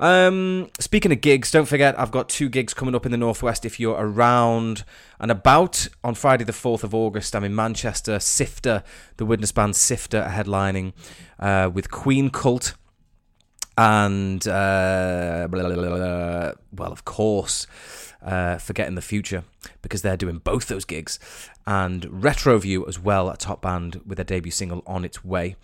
Um, 0.00 0.68
speaking 0.80 1.12
of 1.12 1.20
gigs, 1.20 1.52
don't 1.52 1.66
forget 1.66 1.96
I've 1.96 2.10
got 2.10 2.28
two 2.28 2.48
gigs 2.48 2.74
coming 2.74 2.96
up 2.96 3.06
in 3.06 3.12
the 3.12 3.18
Northwest 3.18 3.64
if 3.64 3.78
you're 3.78 3.96
around 3.96 4.82
and 5.20 5.30
about 5.30 5.86
on 6.02 6.16
Friday 6.16 6.42
the 6.42 6.52
4th 6.52 6.82
of 6.82 6.92
August. 6.92 7.36
I'm 7.36 7.44
in 7.44 7.54
Manchester, 7.54 8.18
Sifter, 8.18 8.82
the 9.16 9.24
Widnes 9.24 9.52
band 9.52 9.76
Sifter 9.76 10.24
headlining 10.24 10.92
uh, 11.38 11.70
with 11.72 11.88
Queen 11.88 12.30
Cult 12.30 12.74
and 13.76 14.46
uh, 14.48 15.46
blah, 15.50 15.62
blah, 15.62 15.74
blah, 15.74 16.52
well, 16.72 16.92
of 16.92 17.04
course, 17.04 17.66
uh, 18.22 18.58
Forgetting 18.58 18.94
the 18.94 19.02
Future 19.02 19.44
because 19.82 20.02
they're 20.02 20.16
doing 20.16 20.38
both 20.38 20.66
those 20.66 20.84
gigs, 20.84 21.18
and 21.66 22.02
Retroview 22.04 22.86
as 22.88 22.98
well, 22.98 23.28
a 23.28 23.36
top 23.36 23.62
band 23.62 24.00
with 24.06 24.16
their 24.16 24.24
debut 24.24 24.52
single 24.52 24.82
on 24.86 25.04
its 25.04 25.24
way. 25.24 25.56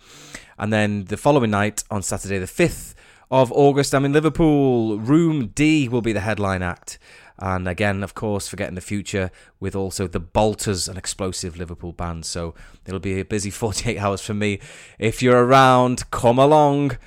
And 0.57 0.71
then 0.71 1.05
the 1.05 1.17
following 1.17 1.51
night, 1.51 1.83
on 1.89 2.01
Saturday 2.01 2.39
the 2.39 2.45
5th 2.45 2.93
of 3.31 3.51
August, 3.51 3.93
I'm 3.95 4.05
in 4.05 4.13
Liverpool. 4.13 4.99
Room 4.99 5.47
D 5.47 5.87
will 5.89 6.01
be 6.01 6.13
the 6.13 6.19
headline 6.21 6.61
act. 6.61 6.99
And 7.39 7.67
again, 7.67 8.03
of 8.03 8.13
course, 8.13 8.47
Forgetting 8.47 8.75
the 8.75 8.81
Future 8.81 9.31
with 9.59 9.75
also 9.75 10.07
the 10.07 10.19
Bolters, 10.19 10.87
an 10.87 10.97
explosive 10.97 11.57
Liverpool 11.57 11.91
band. 11.91 12.25
So 12.25 12.53
it'll 12.85 12.99
be 12.99 13.19
a 13.19 13.25
busy 13.25 13.49
48 13.49 13.97
hours 13.97 14.21
for 14.21 14.33
me. 14.33 14.59
If 14.99 15.21
you're 15.21 15.43
around, 15.43 16.09
come 16.11 16.37
along. 16.37 16.97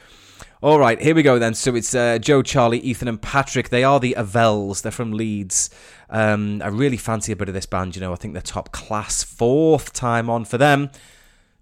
All 0.66 0.80
right, 0.80 1.00
here 1.00 1.14
we 1.14 1.22
go 1.22 1.38
then. 1.38 1.54
So 1.54 1.76
it's 1.76 1.94
uh, 1.94 2.18
Joe, 2.18 2.42
Charlie, 2.42 2.80
Ethan, 2.80 3.06
and 3.06 3.22
Patrick. 3.22 3.68
They 3.68 3.84
are 3.84 4.00
the 4.00 4.16
Avelles. 4.18 4.82
They're 4.82 4.90
from 4.90 5.12
Leeds. 5.12 5.70
Um, 6.10 6.60
I 6.60 6.66
really 6.66 6.96
fancy 6.96 7.30
a 7.30 7.36
bit 7.36 7.46
of 7.46 7.54
this 7.54 7.66
band. 7.66 7.94
You 7.94 8.00
know, 8.00 8.12
I 8.12 8.16
think 8.16 8.32
they're 8.32 8.42
top 8.42 8.72
class. 8.72 9.22
Fourth 9.22 9.92
time 9.92 10.28
on 10.28 10.44
for 10.44 10.58
them. 10.58 10.90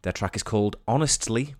Their 0.00 0.12
track 0.14 0.36
is 0.36 0.42
called 0.42 0.76
Honestly. 0.88 1.54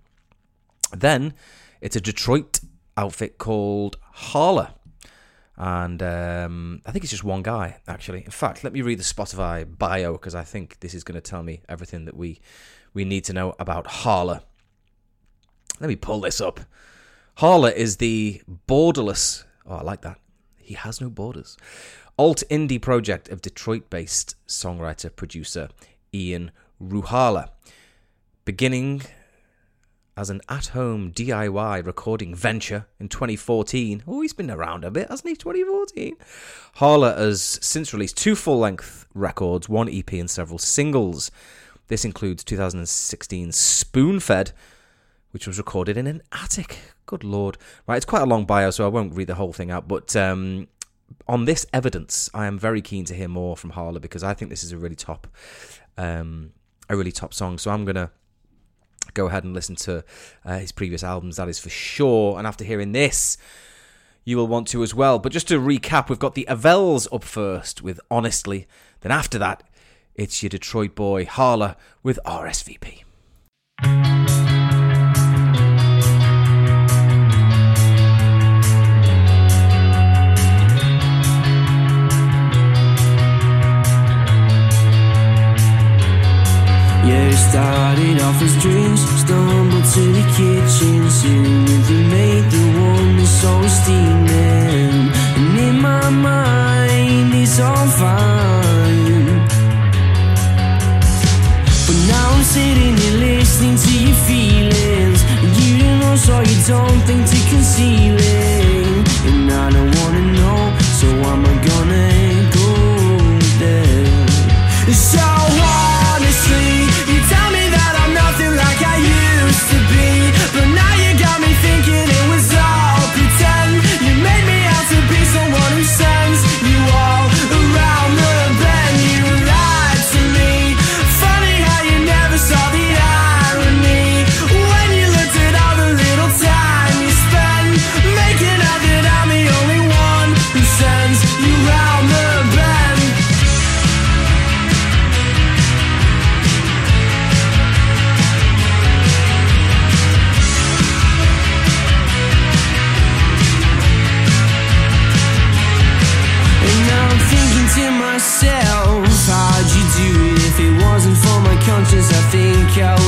Then 0.90 1.35
it's 1.83 1.94
a 1.94 2.00
Detroit 2.00 2.61
outfit 2.96 3.37
called 3.37 3.98
HALA. 4.14 4.76
And 5.59 6.02
um, 6.02 6.80
I 6.87 6.92
think 6.92 7.04
it's 7.04 7.11
just 7.11 7.24
one 7.24 7.42
guy, 7.42 7.76
actually. 7.87 8.24
In 8.24 8.30
fact, 8.30 8.64
let 8.64 8.72
me 8.72 8.80
read 8.80 8.98
the 8.98 9.04
Spotify 9.04 9.66
bio 9.68 10.12
because 10.12 10.35
I 10.35 10.44
think 10.44 10.80
this 10.80 10.94
is 10.94 11.04
going 11.04 11.16
to 11.16 11.20
tell 11.20 11.42
me 11.42 11.61
everything 11.68 12.07
that 12.07 12.16
we, 12.16 12.40
we 12.94 13.04
need 13.04 13.24
to 13.24 13.35
know 13.35 13.54
about 13.59 13.87
HALA. 13.87 14.42
Let 15.78 15.88
me 15.88 15.96
pull 15.96 16.22
this 16.22 16.40
up. 16.40 16.61
HALA 17.37 17.73
is 17.73 17.97
the 17.97 18.42
borderless. 18.68 19.44
Oh, 19.66 19.77
I 19.77 19.83
like 19.83 20.03
that. 20.03 20.18
He 20.57 20.75
has 20.75 21.01
no 21.01 21.11
borders. 21.11 21.57
Alt 22.16 22.44
indie 22.49 22.81
project 22.81 23.29
of 23.29 23.42
Detroit 23.42 23.90
based 23.90 24.37
songwriter 24.47 25.14
producer 25.14 25.68
Ian 26.12 26.53
Ruhala. 26.81 27.49
Beginning 28.44 29.03
as 30.16 30.31
an 30.31 30.40
at 30.49 30.68
home 30.68 31.12
DIY 31.12 31.85
recording 31.85 32.37
venture 32.37 32.87
in 33.01 33.09
2014. 33.09 34.05
Oh, 34.07 34.20
he's 34.20 34.33
been 34.33 34.51
around 34.51 34.85
a 34.85 34.90
bit, 34.92 35.09
hasn't 35.11 35.29
he? 35.29 35.35
2014. 35.35 36.16
HALA 36.75 37.14
has 37.16 37.59
since 37.61 37.92
released 37.92 38.16
two 38.16 38.37
full 38.37 38.61
length 38.61 39.07
records, 39.12 39.68
one 39.68 39.88
EP, 39.88 40.12
and 40.12 40.31
several 40.31 40.59
singles. 40.59 41.33
This 41.88 42.05
includes 42.05 42.44
2016 42.44 43.49
Spoonfed, 43.49 44.53
which 45.33 45.49
was 45.49 45.59
recorded 45.59 45.97
in 45.97 46.07
an 46.07 46.23
attic. 46.31 46.79
Good 47.07 47.25
lord. 47.25 47.59
Right, 47.87 47.97
it's 47.97 48.07
quite 48.07 48.23
a 48.23 48.27
long 48.27 48.45
bio, 48.45 48.71
so 48.71 48.85
I 48.85 48.88
won't 48.88 49.14
read 49.14 49.29
the 49.29 49.35
whole 49.35 49.53
thing 49.53 49.71
out, 49.71 49.88
but. 49.88 50.14
Um, 50.17 50.69
on 51.29 51.45
this 51.45 51.67
evidence, 51.73 52.31
I 52.35 52.47
am 52.47 52.59
very 52.59 52.81
keen 52.83 53.05
to 53.07 53.14
hear 53.14 53.29
more 53.29 53.57
from 53.57 53.71
HALA 53.71 54.01
because 54.01 54.25
I 54.25 54.35
think 54.35 54.51
this 54.51 54.64
is 54.64 54.73
a 54.73 54.79
really 54.79 54.97
top, 54.97 55.27
um, 55.97 56.53
a 56.88 56.97
really 56.97 57.12
top 57.12 57.33
song. 57.33 57.59
So 57.59 57.71
I'm 57.71 57.85
gonna 57.85 58.11
go 59.12 59.27
ahead 59.27 59.45
and 59.45 59.55
listen 59.55 59.77
to 59.77 60.05
uh, 60.45 60.59
his 60.59 60.73
previous 60.73 61.03
albums, 61.03 61.37
that 61.37 61.49
is 61.49 61.59
for 61.59 61.71
sure. 61.71 62.38
And 62.38 62.47
after 62.47 62.64
hearing 62.64 62.93
this, 62.93 63.37
you 64.25 64.37
will 64.37 64.47
want 64.49 64.69
to 64.69 64.83
as 64.83 64.95
well. 64.95 65.19
But 65.19 65.33
just 65.33 65.49
to 65.49 65.61
recap, 65.61 66.09
we've 66.09 66.19
got 66.19 66.35
the 66.35 66.47
Avelles 66.49 67.07
up 67.14 67.25
first 67.25 67.83
with 67.83 68.01
Honestly. 68.11 68.67
Then 69.01 69.12
after 69.12 69.38
that, 69.38 69.62
it's 70.14 70.43
your 70.43 70.51
Detroit 70.51 70.95
boy 70.95 71.27
HALA 71.27 71.77
with 72.03 72.19
RSVP. 72.25 73.03
Started 87.37 88.20
off 88.23 88.40
as 88.42 88.55
dreams. 88.62 89.01
Stumbled 89.23 89.87
to 89.94 90.03
the 90.18 90.25
kitchen, 90.38 91.11
sitting 91.11 91.64
with 91.64 91.85
the 91.88 92.01
maid, 92.12 92.44
the 92.51 92.64
one 92.81 93.18
always 93.44 93.75
steaming. 93.83 95.12
And 95.38 95.59
in 95.59 95.81
my 95.81 96.09
mind, 96.11 97.35
it's 97.35 97.59
all 97.61 97.88
fine. 98.03 99.25
But 101.87 101.99
now 102.12 102.27
I'm 102.35 102.44
sitting 102.44 102.97
here 102.97 103.18
listening 103.29 103.77
to 103.85 103.92
your 104.07 104.18
feelings. 104.29 105.20
And 105.42 105.53
you 105.61 105.79
don't 105.79 106.01
know, 106.01 106.16
so 106.16 106.40
you 106.40 106.59
don't 106.66 107.01
think 107.07 107.23
to 107.33 107.38
conceal 107.51 108.16
And 108.18 108.63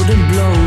golden 0.06 0.28
blow 0.30 0.65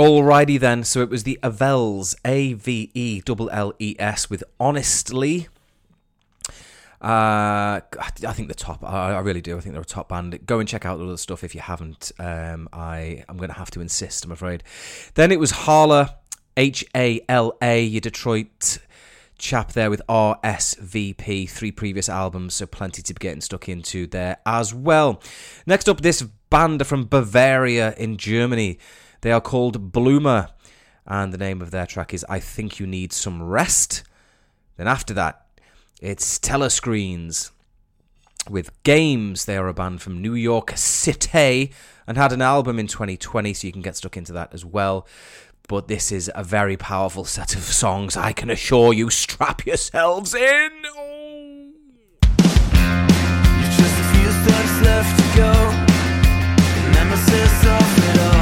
Alrighty 0.00 0.58
then, 0.58 0.82
so 0.82 1.02
it 1.02 1.10
was 1.10 1.24
the 1.24 1.38
Avelles, 1.42 2.14
A 2.24 2.54
V 2.54 2.90
E 2.94 3.22
L 3.28 3.50
L 3.52 3.74
E 3.78 3.96
S, 3.98 4.30
with 4.30 4.42
Honestly. 4.58 5.48
Uh, 7.02 7.80
I 7.82 8.32
think 8.32 8.48
the 8.48 8.54
top. 8.54 8.82
I 8.82 9.12
I 9.12 9.20
really 9.20 9.42
do. 9.42 9.58
I 9.58 9.60
think 9.60 9.74
they're 9.74 9.82
a 9.82 9.84
top 9.84 10.08
band. 10.08 10.46
Go 10.46 10.58
and 10.58 10.66
check 10.66 10.86
out 10.86 11.00
all 11.00 11.06
the 11.06 11.18
stuff 11.18 11.44
if 11.44 11.54
you 11.54 11.60
haven't. 11.60 12.12
Um, 12.18 12.66
I 12.72 13.24
I'm 13.28 13.36
going 13.36 13.50
to 13.50 13.56
have 13.56 13.70
to 13.72 13.82
insist. 13.82 14.24
I'm 14.24 14.32
afraid. 14.32 14.62
Then 15.16 15.30
it 15.30 15.38
was 15.38 15.50
Hala, 15.50 16.16
H 16.56 16.82
A 16.96 17.20
L 17.28 17.58
A, 17.60 17.84
your 17.84 18.00
Detroit 18.00 18.78
chap 19.36 19.72
there 19.72 19.90
with 19.90 20.00
RSVP, 20.08 21.50
three 21.50 21.72
previous 21.72 22.08
albums, 22.08 22.54
so 22.54 22.64
plenty 22.64 23.02
to 23.02 23.12
be 23.12 23.18
getting 23.18 23.42
stuck 23.42 23.68
into 23.68 24.06
there 24.06 24.38
as 24.46 24.72
well. 24.72 25.20
Next 25.66 25.90
up, 25.90 26.00
this 26.00 26.22
band 26.22 26.86
from 26.86 27.04
Bavaria 27.04 27.92
in 27.98 28.16
Germany. 28.16 28.78
They 29.22 29.32
are 29.32 29.40
called 29.40 29.92
Bloomer, 29.92 30.48
and 31.06 31.32
the 31.32 31.38
name 31.38 31.60
of 31.60 31.70
their 31.70 31.86
track 31.86 32.14
is 32.14 32.24
I 32.28 32.40
Think 32.40 32.80
You 32.80 32.86
Need 32.86 33.12
Some 33.12 33.42
Rest. 33.42 34.02
Then 34.76 34.88
after 34.88 35.12
that, 35.14 35.46
it's 36.00 36.38
Telescreens 36.38 37.50
with 38.48 38.70
Games. 38.82 39.44
They 39.44 39.58
are 39.58 39.68
a 39.68 39.74
band 39.74 40.00
from 40.00 40.22
New 40.22 40.34
York 40.34 40.72
City 40.76 41.72
and 42.06 42.16
had 42.16 42.32
an 42.32 42.40
album 42.40 42.78
in 42.78 42.86
2020, 42.86 43.52
so 43.52 43.66
you 43.66 43.72
can 43.72 43.82
get 43.82 43.96
stuck 43.96 44.16
into 44.16 44.32
that 44.32 44.54
as 44.54 44.64
well. 44.64 45.06
But 45.68 45.86
this 45.86 46.10
is 46.10 46.30
a 46.34 46.42
very 46.42 46.76
powerful 46.78 47.24
set 47.24 47.54
of 47.54 47.62
songs, 47.62 48.16
I 48.16 48.32
can 48.32 48.48
assure 48.48 48.94
you. 48.94 49.10
Strap 49.10 49.66
yourselves 49.66 50.34
in. 50.34 50.70
Oh. 50.96 51.72
Just 53.76 54.00
a 54.00 54.04
few 54.14 54.30
steps 54.30 54.82
left 54.82 55.18
to 55.18 55.24
go. 55.36 55.52
The 56.74 56.90
nemesis 56.94 57.64
of 57.66 57.98
it 58.08 58.20
all. 58.34 58.39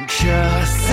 Just 0.00 0.83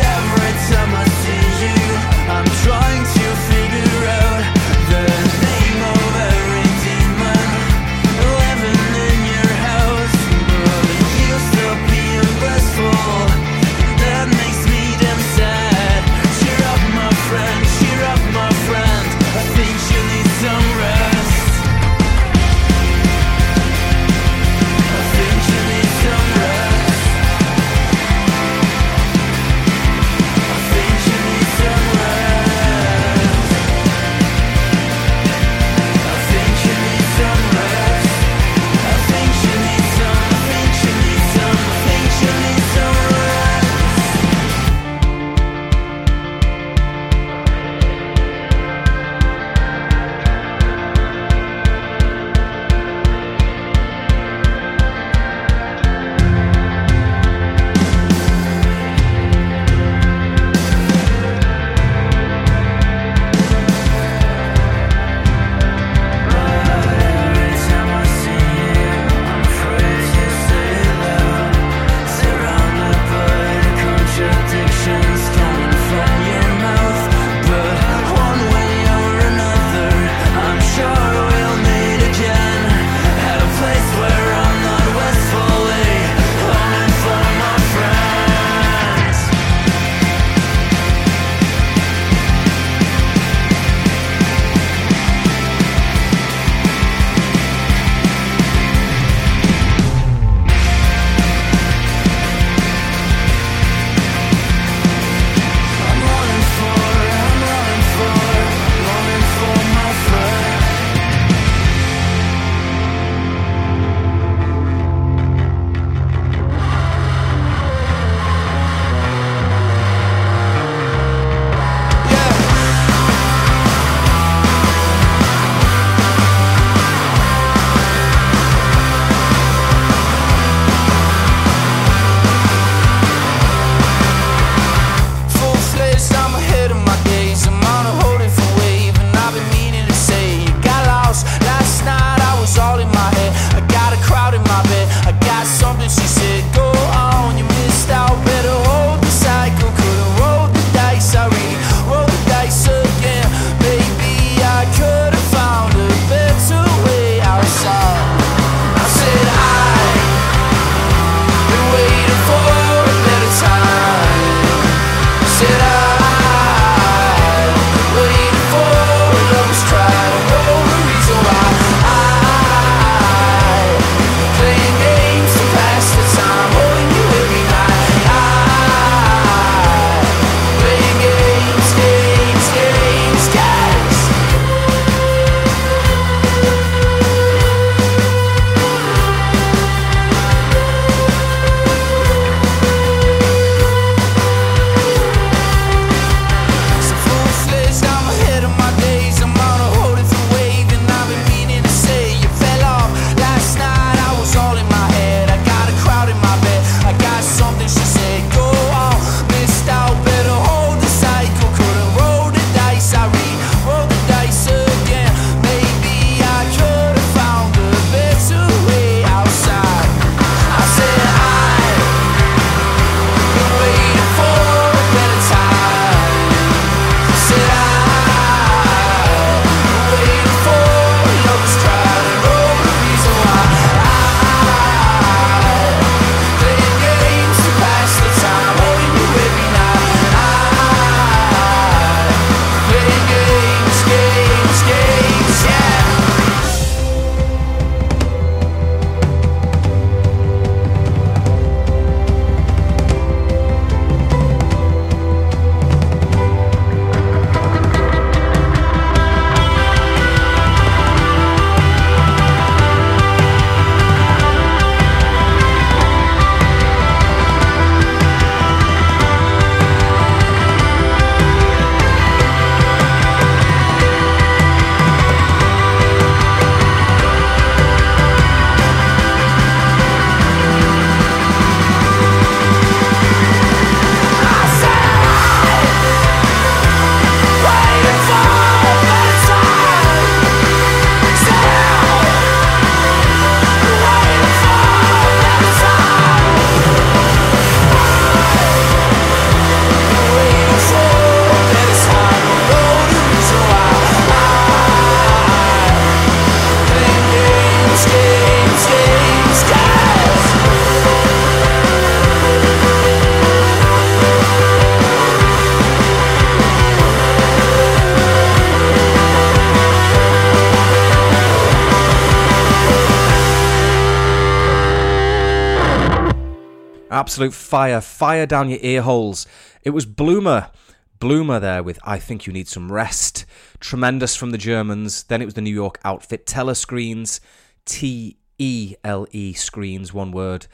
Absolute 327.02 327.34
fire, 327.34 327.82
fire 327.82 328.28
down 328.28 328.52
your 328.52 328.60
ear 328.62 328.84
holes. 328.84 329.26
It 329.64 329.72
was 329.72 329.88
Bloomer. 329.88 330.52
Bloomer 331.00 331.40
there 331.40 331.64
with 331.64 331.80
I 331.84 331.98
Think 331.98 332.28
You 332.28 332.32
Need 332.32 332.48
Some 332.48 332.72
Rest. 332.72 333.26
Tremendous 333.60 334.16
from 334.16 334.30
the 334.30 334.38
Germans. 334.38 335.02
Then 335.06 335.20
it 335.20 335.26
was 335.26 335.34
the 335.34 335.42
New 335.42 335.50
York 335.52 335.80
outfit 335.84 336.28
Telescreens. 336.28 337.20
T 337.66 338.18
E 338.38 338.76
L 338.84 339.08
E 339.10 339.34
screens, 339.34 339.92
one 339.92 340.12
word. 340.12 340.46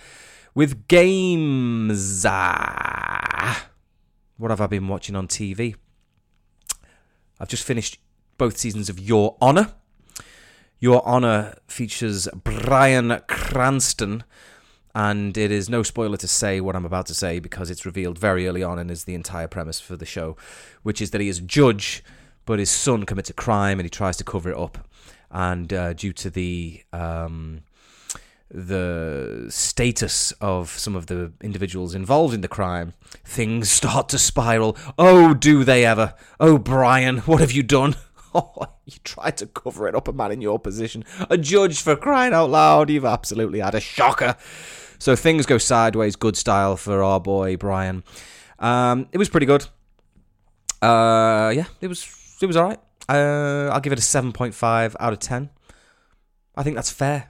With 0.56 0.88
games. 0.88 2.26
Ah. 2.26 3.68
What 4.38 4.50
have 4.50 4.62
I 4.62 4.68
been 4.68 4.88
watching 4.88 5.18
on 5.18 5.28
TV? 5.28 5.76
I've 7.41 7.50
just 7.50 7.66
finished 7.66 8.00
both 8.38 8.58
seasons 8.58 8.88
of 8.88 9.02
Your 9.02 9.36
Honor. 9.41 9.74
Your 10.80 11.06
Honor 11.06 11.56
features 11.68 12.30
Bryan 12.34 13.20
Cranston, 13.28 14.24
and 14.96 15.38
it 15.38 15.52
is 15.52 15.70
no 15.70 15.84
spoiler 15.84 16.18
to 16.18 16.28
say 16.28 16.60
what 16.60 16.76
I'm 16.76 16.86
about 16.86 17.06
to 17.08 17.14
say 17.14 17.40
because 17.40 17.70
it's 17.70 17.86
revealed 17.86 18.18
very 18.18 18.48
early 18.48 18.64
on 18.64 18.80
and 18.80 18.90
is 18.90 19.04
the 19.04 19.16
entire 19.16 19.48
premise 19.48 19.80
for 19.80 19.96
the 19.96 20.06
show, 20.06 20.36
which 20.84 21.02
is 21.02 21.12
that 21.12 21.22
he 21.22 21.28
is 21.28 21.40
a 21.40 21.44
judge, 21.44 22.04
but 22.46 22.60
his 22.60 22.72
son 22.72 23.06
commits 23.06 23.30
a 23.30 23.34
crime 23.34 23.80
and 23.80 23.86
he 23.86 23.90
tries 23.90 24.18
to 24.18 24.24
cover 24.24 24.50
it 24.50 24.58
up. 24.58 24.88
And 25.30 25.72
uh, 25.74 25.94
due 25.94 26.14
to 26.14 26.30
the 26.30 26.84
um, 26.94 27.62
the 28.50 29.48
status 29.50 30.32
of 30.40 30.70
some 30.70 30.96
of 30.96 31.08
the 31.08 31.34
individuals 31.42 31.94
involved 31.94 32.34
in 32.34 32.42
the 32.42 32.48
crime, 32.48 32.94
things 33.24 33.70
start 33.80 34.10
to 34.10 34.18
spiral. 34.18 34.78
Oh, 34.98 35.34
do 35.34 35.64
they 35.64 35.86
ever? 35.86 36.14
Oh, 36.40 36.58
Bryan, 36.58 37.20
what 37.20 37.42
have 37.42 37.52
you 37.52 37.64
done? 37.64 37.96
Oh, 38.36 38.68
you 38.86 38.98
tried 39.04 39.38
to 39.38 39.48
cover 39.48 39.88
it 39.88 39.96
up, 39.96 40.08
a 40.08 40.14
man 40.14 40.32
in 40.32 40.42
your 40.42 40.60
position. 40.60 41.06
A 41.30 41.38
judge 41.38 41.82
for 41.82 41.96
crying 41.96 42.34
out 42.34 42.50
loud. 42.50 42.90
You've 42.90 43.06
absolutely 43.06 43.60
had 43.60 43.74
a 43.74 43.80
shocker. 43.80 44.36
So 45.00 45.16
things 45.16 45.46
go 45.46 45.58
sideways, 45.58 46.16
good 46.16 46.36
style 46.36 46.76
for 46.78 47.04
our 47.04 47.20
boy 47.20 47.58
Bryan. 47.58 48.04
Um, 48.60 49.08
it 49.12 49.18
was 49.18 49.30
pretty 49.30 49.46
good. 49.46 49.66
Uh, 50.82 51.52
yeah, 51.56 51.66
it 51.82 51.88
was 51.88 52.38
it 52.42 52.46
was 52.46 52.58
alright. 52.58 52.80
Uh, 53.10 53.70
I'll 53.72 53.80
give 53.80 53.94
it 53.94 54.00
a 54.00 54.04
seven 54.04 54.32
point 54.32 54.54
five 54.54 54.96
out 55.00 55.14
of 55.14 55.20
ten. 55.20 55.50
I 56.56 56.64
think 56.64 56.76
that's 56.76 56.92
fair. 56.92 57.30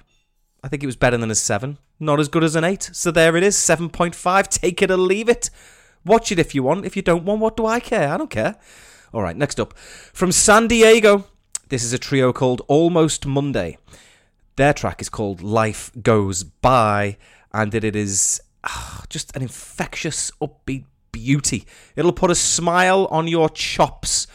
I 0.63 0.67
think 0.67 0.83
it 0.83 0.87
was 0.87 0.95
better 0.95 1.17
than 1.17 1.31
a 1.31 1.35
seven. 1.35 1.77
Not 1.99 2.19
as 2.19 2.27
good 2.27 2.43
as 2.43 2.55
an 2.55 2.63
eight. 2.63 2.89
So 2.93 3.11
there 3.11 3.35
it 3.35 3.43
is, 3.43 3.57
seven 3.57 3.89
point 3.89 4.15
five. 4.15 4.49
Take 4.49 4.81
it 4.81 4.91
or 4.91 4.97
leave 4.97 5.29
it. 5.29 5.49
Watch 6.05 6.31
it 6.31 6.39
if 6.39 6.55
you 6.55 6.63
want. 6.63 6.85
If 6.85 6.95
you 6.95 7.01
don't 7.01 7.25
want, 7.25 7.41
what 7.41 7.57
do 7.57 7.65
I 7.65 7.79
care? 7.79 8.09
I 8.09 8.17
don't 8.17 8.29
care. 8.29 8.55
All 9.13 9.21
right, 9.21 9.37
next 9.37 9.59
up. 9.59 9.73
From 9.77 10.33
San 10.33 10.67
Diego, 10.67 11.25
this 11.69 11.83
is 11.83 11.93
a 11.93 11.97
trio 11.97 12.33
called 12.33 12.61
Almost 12.67 13.25
Monday. 13.25 13.77
Their 14.57 14.73
track 14.73 15.01
is 15.01 15.07
called 15.07 15.41
Life 15.41 15.91
Goes 16.01 16.43
By, 16.43 17.17
and 17.53 17.73
it 17.73 17.95
is 17.95 18.41
ah, 18.65 19.03
just 19.09 19.33
an 19.33 19.41
infectious, 19.41 20.29
upbeat 20.41 20.83
beauty. 21.13 21.65
It'll 21.95 22.11
put 22.11 22.31
a 22.31 22.35
smile 22.35 23.07
on 23.09 23.29
your 23.29 23.49
chops. 23.49 24.27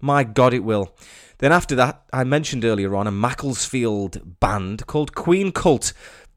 My 0.00 0.22
God, 0.22 0.54
it 0.54 0.62
will. 0.62 0.94
Then 1.38 1.50
after 1.50 1.74
that, 1.74 2.04
I 2.12 2.22
mentioned 2.22 2.64
earlier 2.64 2.94
on 2.94 3.08
a 3.08 3.12
Macclesfield 3.12 4.38
band 4.38 4.86
called 4.86 5.16
Queen 5.16 5.50
Cult 5.50 5.92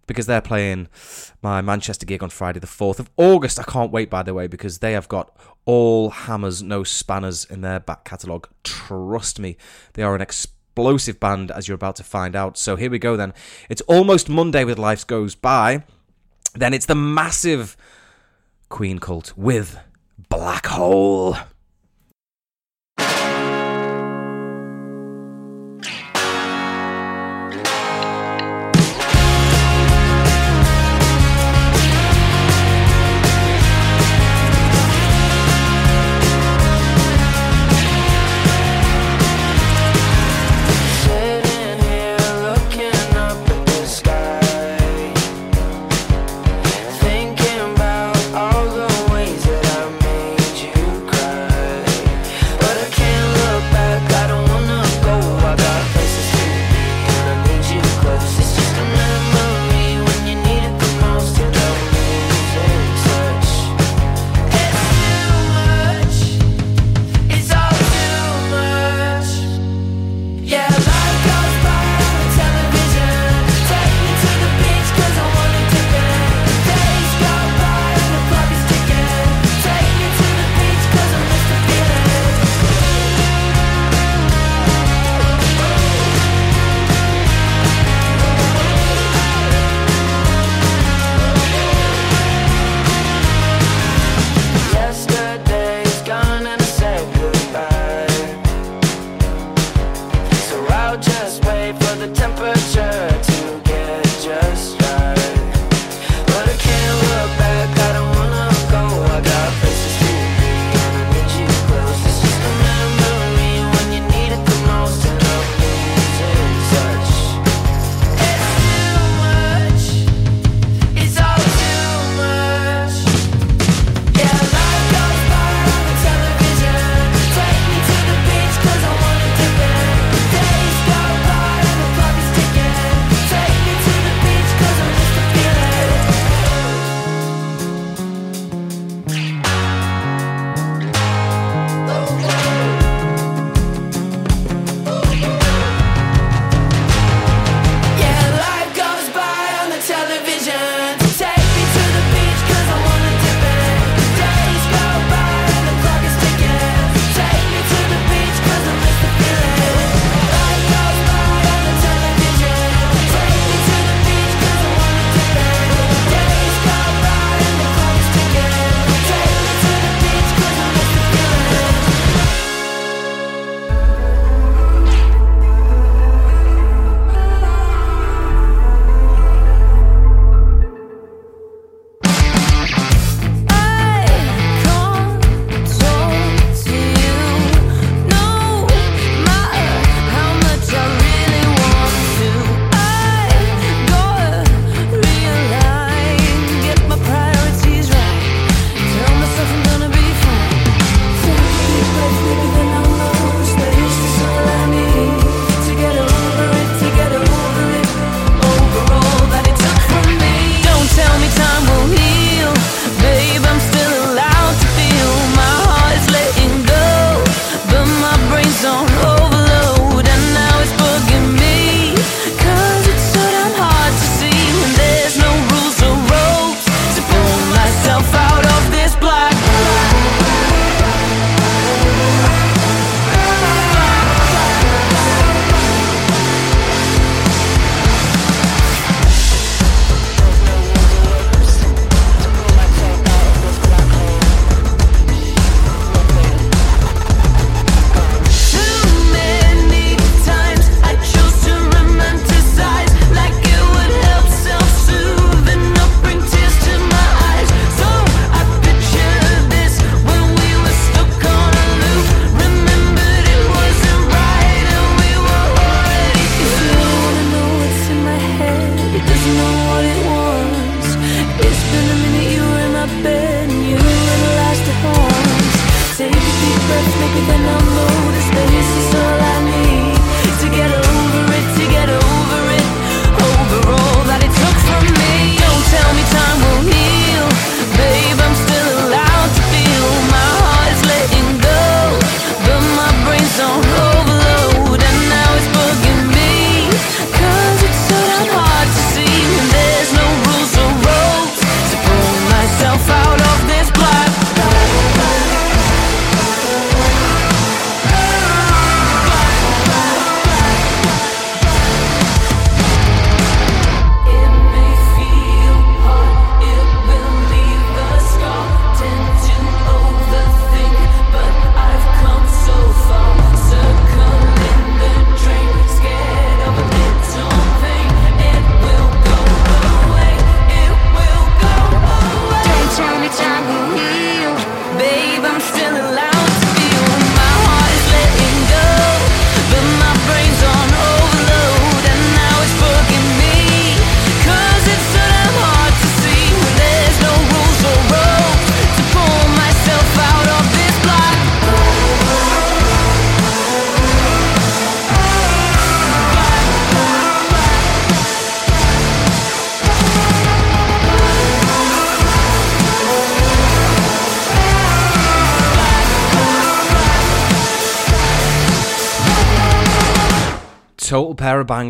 because 0.08 0.26
they're 0.26 0.42
playing 0.42 0.88
my 1.42 1.62
Manchester 1.62 2.06
gig 2.06 2.24
on 2.24 2.30
Friday, 2.30 2.60
the 2.60 2.68
4th 2.68 3.00
of 3.00 3.10
August. 3.18 3.60
I 3.60 3.64
can't 3.64 3.92
wait, 3.92 4.10
by 4.10 4.24
the 4.24 4.34
way, 4.34 4.48
because 4.48 4.80
they 4.80 4.94
have 4.94 5.08
got 5.08 5.36
all 5.66 6.10
hammers, 6.10 6.64
no 6.64 6.84
spanners 6.84 7.46
in 7.46 7.62
their 7.62 7.80
back 7.80 8.06
catalogue. 8.06 8.48
Trust 8.64 9.40
me, 9.40 9.58
they 9.94 10.02
are 10.04 10.16
an 10.16 10.22
explosive 10.22 11.20
band, 11.20 11.52
as 11.52 11.68
you're 11.68 11.76
about 11.76 11.98
to 11.98 12.04
find 12.04 12.36
out. 12.36 12.58
So 12.58 12.76
here 12.76 12.90
we 12.90 13.00
go 13.00 13.16
then. 13.16 13.34
It's 13.70 13.82
almost 13.82 14.30
Monday 14.30 14.64
with 14.64 14.80
Life 14.80 15.06
Goes 15.06 15.36
By. 15.36 15.84
Then 16.56 16.74
it's 16.74 16.86
the 16.86 16.96
massive 16.96 17.78
Queen 18.70 19.00
Cult 19.00 19.34
with 19.38 19.78
Black 20.30 20.66
Hole. 20.68 21.36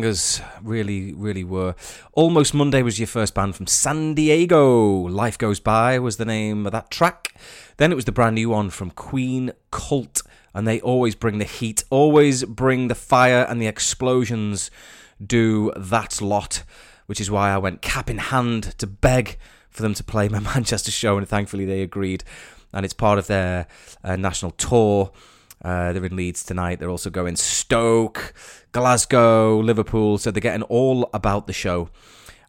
Bangers. 0.08 0.40
Really, 0.62 1.12
really 1.12 1.44
were. 1.44 1.74
Almost 2.12 2.54
Monday 2.54 2.82
was 2.82 2.98
your 2.98 3.06
first 3.06 3.34
band 3.34 3.56
from 3.56 3.66
San 3.66 4.14
Diego. 4.14 5.06
Life 5.06 5.36
Goes 5.36 5.60
By 5.60 5.98
was 5.98 6.16
the 6.16 6.24
name 6.24 6.66
of 6.66 6.72
that 6.72 6.90
track. 6.90 7.34
Then 7.76 7.92
it 7.92 7.94
was 7.94 8.06
the 8.06 8.12
brand 8.12 8.34
new 8.34 8.48
one 8.50 8.70
from 8.70 8.90
Queen 8.90 9.52
Cult, 9.70 10.22
and 10.54 10.66
they 10.66 10.80
always 10.80 11.14
bring 11.14 11.38
the 11.38 11.44
heat, 11.44 11.84
always 11.90 12.44
bring 12.44 12.88
the 12.88 12.94
fire 12.94 13.46
and 13.48 13.60
the 13.60 13.66
explosions. 13.66 14.70
Do 15.24 15.72
that 15.76 16.22
lot, 16.22 16.64
which 17.06 17.20
is 17.20 17.30
why 17.30 17.50
I 17.50 17.58
went 17.58 17.82
cap 17.82 18.08
in 18.08 18.18
hand 18.18 18.74
to 18.78 18.86
beg 18.86 19.36
for 19.68 19.82
them 19.82 19.94
to 19.94 20.04
play 20.04 20.28
my 20.28 20.40
Manchester 20.54 20.90
show, 20.90 21.18
and 21.18 21.28
thankfully 21.28 21.66
they 21.66 21.82
agreed. 21.82 22.24
And 22.72 22.84
it's 22.84 22.94
part 22.94 23.18
of 23.18 23.26
their 23.26 23.66
uh, 24.02 24.16
national 24.16 24.52
tour. 24.52 25.12
Uh, 25.62 25.92
they're 25.92 26.04
in 26.04 26.16
Leeds 26.16 26.44
tonight. 26.44 26.78
They're 26.78 26.90
also 26.90 27.10
going 27.10 27.36
Stoke, 27.36 28.32
Glasgow, 28.72 29.58
Liverpool. 29.58 30.18
So 30.18 30.30
they're 30.30 30.40
getting 30.40 30.62
all 30.62 31.10
about 31.12 31.46
the 31.46 31.52
show. 31.52 31.90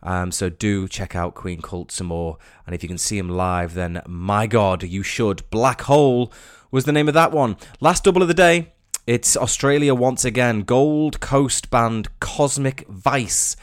Um, 0.02 0.32
so 0.32 0.50
do 0.50 0.88
check 0.88 1.16
out 1.16 1.36
Queen 1.36 1.62
Cult 1.62 1.92
some 1.92 2.08
more. 2.08 2.38
And 2.66 2.74
if 2.74 2.84
you 2.84 2.90
can 2.90 2.98
see 2.98 3.18
them 3.18 3.30
live, 3.30 3.74
then 3.74 4.02
my 4.08 4.48
God, 4.48 4.84
you 4.84 5.04
should. 5.04 5.50
Black 5.50 5.82
Hole 5.82 6.32
was 6.72 6.86
the 6.86 6.92
name 6.92 7.08
of 7.08 7.14
that 7.16 7.32
one. 7.32 7.58
Last 7.80 8.04
double 8.04 8.22
of 8.22 8.28
the 8.28 8.34
day. 8.34 8.74
It's 9.08 9.36
Australia 9.36 9.96
once 9.96 10.24
again. 10.24 10.62
Gold 10.62 11.20
Coast 11.20 11.72
band 11.72 12.10
Cosmic 12.20 12.88
Vice. 12.88 13.56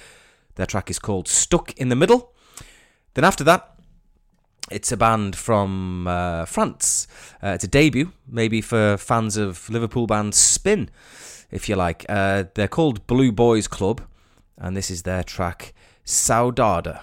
Their 0.57 0.67
track 0.67 0.91
is 0.91 0.99
called 0.99 1.29
Stuck 1.29 1.73
in 1.75 1.89
the 1.89 1.97
Middle. 1.97 2.33
Then 3.15 3.25
after 3.25 3.45
that, 3.45 3.76
it's 4.71 4.93
a 4.93 4.97
band 4.97 5.37
from 5.37 6.07
uh, 6.07 6.45
France. 6.45 7.07
Uh, 7.43 7.49
it's 7.49 7.65
a 7.65 7.69
debut, 7.69 8.13
maybe 8.27 8.61
for 8.61 8.97
fans 8.97 9.37
of 9.37 9.69
Liverpool 9.71 10.07
band 10.07 10.35
SPINN, 10.35 10.89
if 11.51 11.69
you 11.69 11.77
like. 11.77 12.05
Uh, 12.09 12.45
they're 12.55 12.69
called 12.69 13.07
Blue 13.07 13.33
Boys 13.33 13.69
Club, 13.69 14.03
and 14.57 14.77
this 14.77 14.91
is 14.91 15.03
their 15.03 15.23
track. 15.23 15.73
Saudade 16.05 17.01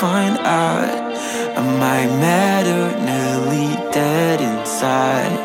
find 0.00 0.36
out. 0.38 1.16
Am 1.56 1.80
I 1.80 2.04
mad 2.20 2.64
or 2.66 2.88
nearly 3.10 3.68
dead 3.92 4.40
inside? 4.40 5.38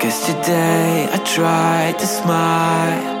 Cause 0.00 0.26
today 0.26 1.08
I 1.10 1.18
tried 1.24 1.98
to 1.98 2.06
smile 2.06 3.20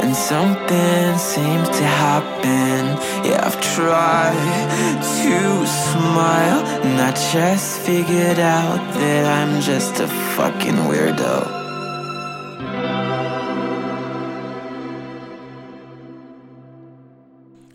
and 0.00 0.14
something 0.16 1.18
seems 1.18 1.68
to 1.68 1.84
happen. 1.84 2.80
Yeah, 3.26 3.46
I've 3.46 3.60
tried 3.76 5.00
to 5.22 5.66
smile 5.66 6.60
and 6.84 7.00
I 7.00 7.12
just 7.32 7.80
figured 7.80 8.38
out 8.38 8.80
that 8.94 9.24
I'm 9.26 9.60
just 9.60 10.00
a 10.00 10.08
fucking 10.36 10.80
weirdo. 10.88 11.57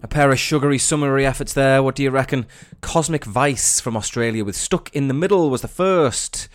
A 0.04 0.08
pair 0.08 0.30
of 0.32 0.38
sugary 0.38 0.78
summery 0.78 1.26
efforts 1.26 1.54
there. 1.54 1.82
What 1.82 1.96
do 1.96 2.04
you 2.04 2.12
reckon? 2.12 2.46
Cosmic 2.82 3.24
Vice 3.24 3.80
from 3.80 3.96
Australia 3.96 4.44
with 4.44 4.58
Stuck 4.58 4.94
in 4.94 5.08
the 5.08 5.14
Middle 5.14 5.50
was 5.50 5.62
the 5.62 5.70
first. 5.70 6.50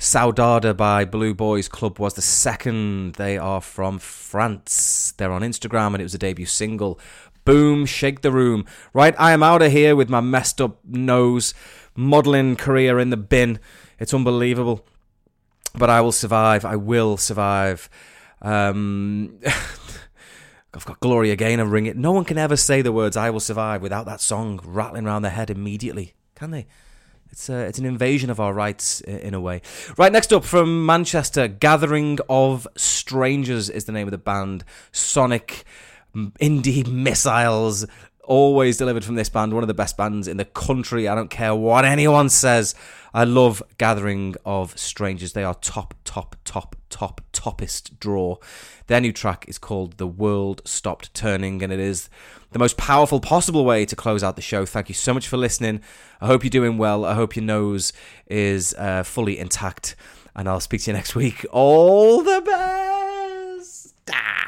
Saudade 0.00 0.76
by 0.76 1.04
Blue 1.04 1.32
Boys 1.32 1.68
Club 1.68 2.00
was 2.00 2.14
the 2.14 2.22
second. 2.22 3.14
They 3.14 3.38
are 3.38 3.60
from 3.60 4.00
France. 4.00 5.14
They're 5.16 5.30
on 5.30 5.42
Instagram 5.42 5.94
and 5.94 6.00
it 6.00 6.02
was 6.02 6.14
a 6.16 6.18
debut 6.18 6.46
single. 6.46 6.98
Boom, 7.44 7.86
shake 7.86 8.22
the 8.22 8.32
room. 8.32 8.66
Right, 8.92 9.14
I 9.16 9.30
am 9.30 9.44
out 9.44 9.62
of 9.62 9.70
here 9.70 9.94
with 9.94 10.10
my 10.10 10.20
messed 10.20 10.60
up 10.60 10.84
nose, 10.84 11.54
modelling 11.94 12.56
career 12.56 12.98
in 12.98 13.10
the 13.10 13.16
bin. 13.16 13.60
It's 14.00 14.12
unbelievable. 14.12 14.84
But 15.72 15.88
I 15.88 16.00
will 16.00 16.10
survive. 16.10 16.64
I 16.64 16.74
will 16.74 17.16
survive. 17.16 17.88
Um, 18.42 19.38
I've 20.78 20.84
got 20.84 21.00
Gloria 21.00 21.34
Gaynor 21.34 21.76
it. 21.76 21.96
No 21.96 22.12
one 22.12 22.24
can 22.24 22.38
ever 22.38 22.54
say 22.56 22.82
the 22.82 22.92
words 22.92 23.16
"I 23.16 23.30
will 23.30 23.40
survive" 23.40 23.82
without 23.82 24.06
that 24.06 24.20
song 24.20 24.60
rattling 24.64 25.06
around 25.06 25.22
their 25.22 25.32
head 25.32 25.50
immediately, 25.50 26.14
can 26.36 26.52
they? 26.52 26.68
It's 27.32 27.48
a, 27.48 27.62
it's 27.62 27.80
an 27.80 27.84
invasion 27.84 28.30
of 28.30 28.38
our 28.38 28.54
rights 28.54 29.00
in 29.00 29.34
a 29.34 29.40
way. 29.40 29.60
Right, 29.96 30.12
next 30.12 30.32
up 30.32 30.44
from 30.44 30.86
Manchester, 30.86 31.48
Gathering 31.48 32.20
of 32.28 32.68
Strangers 32.76 33.68
is 33.68 33.86
the 33.86 33.92
name 33.92 34.06
of 34.06 34.12
the 34.12 34.18
band. 34.18 34.62
Sonic 34.92 35.64
indie 36.14 36.86
missiles, 36.86 37.84
always 38.22 38.76
delivered 38.76 39.04
from 39.04 39.16
this 39.16 39.28
band. 39.28 39.52
One 39.52 39.64
of 39.64 39.68
the 39.68 39.74
best 39.74 39.96
bands 39.96 40.28
in 40.28 40.36
the 40.36 40.44
country. 40.44 41.08
I 41.08 41.16
don't 41.16 41.28
care 41.28 41.56
what 41.56 41.84
anyone 41.84 42.28
says. 42.28 42.76
I 43.12 43.24
love 43.24 43.64
Gathering 43.78 44.36
of 44.44 44.78
Strangers. 44.78 45.32
They 45.32 45.42
are 45.42 45.54
top, 45.54 45.94
top, 46.04 46.36
top, 46.44 46.76
top, 46.90 47.20
toppest 47.32 47.98
draw. 47.98 48.36
Their 48.86 49.00
new 49.00 49.12
track 49.12 49.44
is 49.48 49.58
called 49.58 49.98
The 49.98 50.06
World 50.06 50.62
Stopped 50.64 51.12
Turning, 51.14 51.62
and 51.62 51.72
it 51.72 51.80
is 51.80 52.08
the 52.52 52.58
most 52.58 52.76
powerful 52.76 53.20
possible 53.20 53.64
way 53.64 53.84
to 53.86 53.96
close 53.96 54.22
out 54.22 54.36
the 54.36 54.42
show. 54.42 54.64
Thank 54.64 54.88
you 54.88 54.94
so 54.94 55.12
much 55.12 55.28
for 55.28 55.36
listening. 55.36 55.80
I 56.20 56.26
hope 56.26 56.44
you're 56.44 56.50
doing 56.50 56.78
well. 56.78 57.04
I 57.04 57.14
hope 57.14 57.36
your 57.36 57.44
nose 57.44 57.92
is 58.26 58.74
uh, 58.78 59.02
fully 59.02 59.38
intact, 59.38 59.96
and 60.34 60.48
I'll 60.48 60.60
speak 60.60 60.82
to 60.82 60.90
you 60.90 60.96
next 60.96 61.14
week. 61.14 61.44
All 61.50 62.22
the 62.22 62.40
best. 62.40 63.94
Ah. 64.10 64.47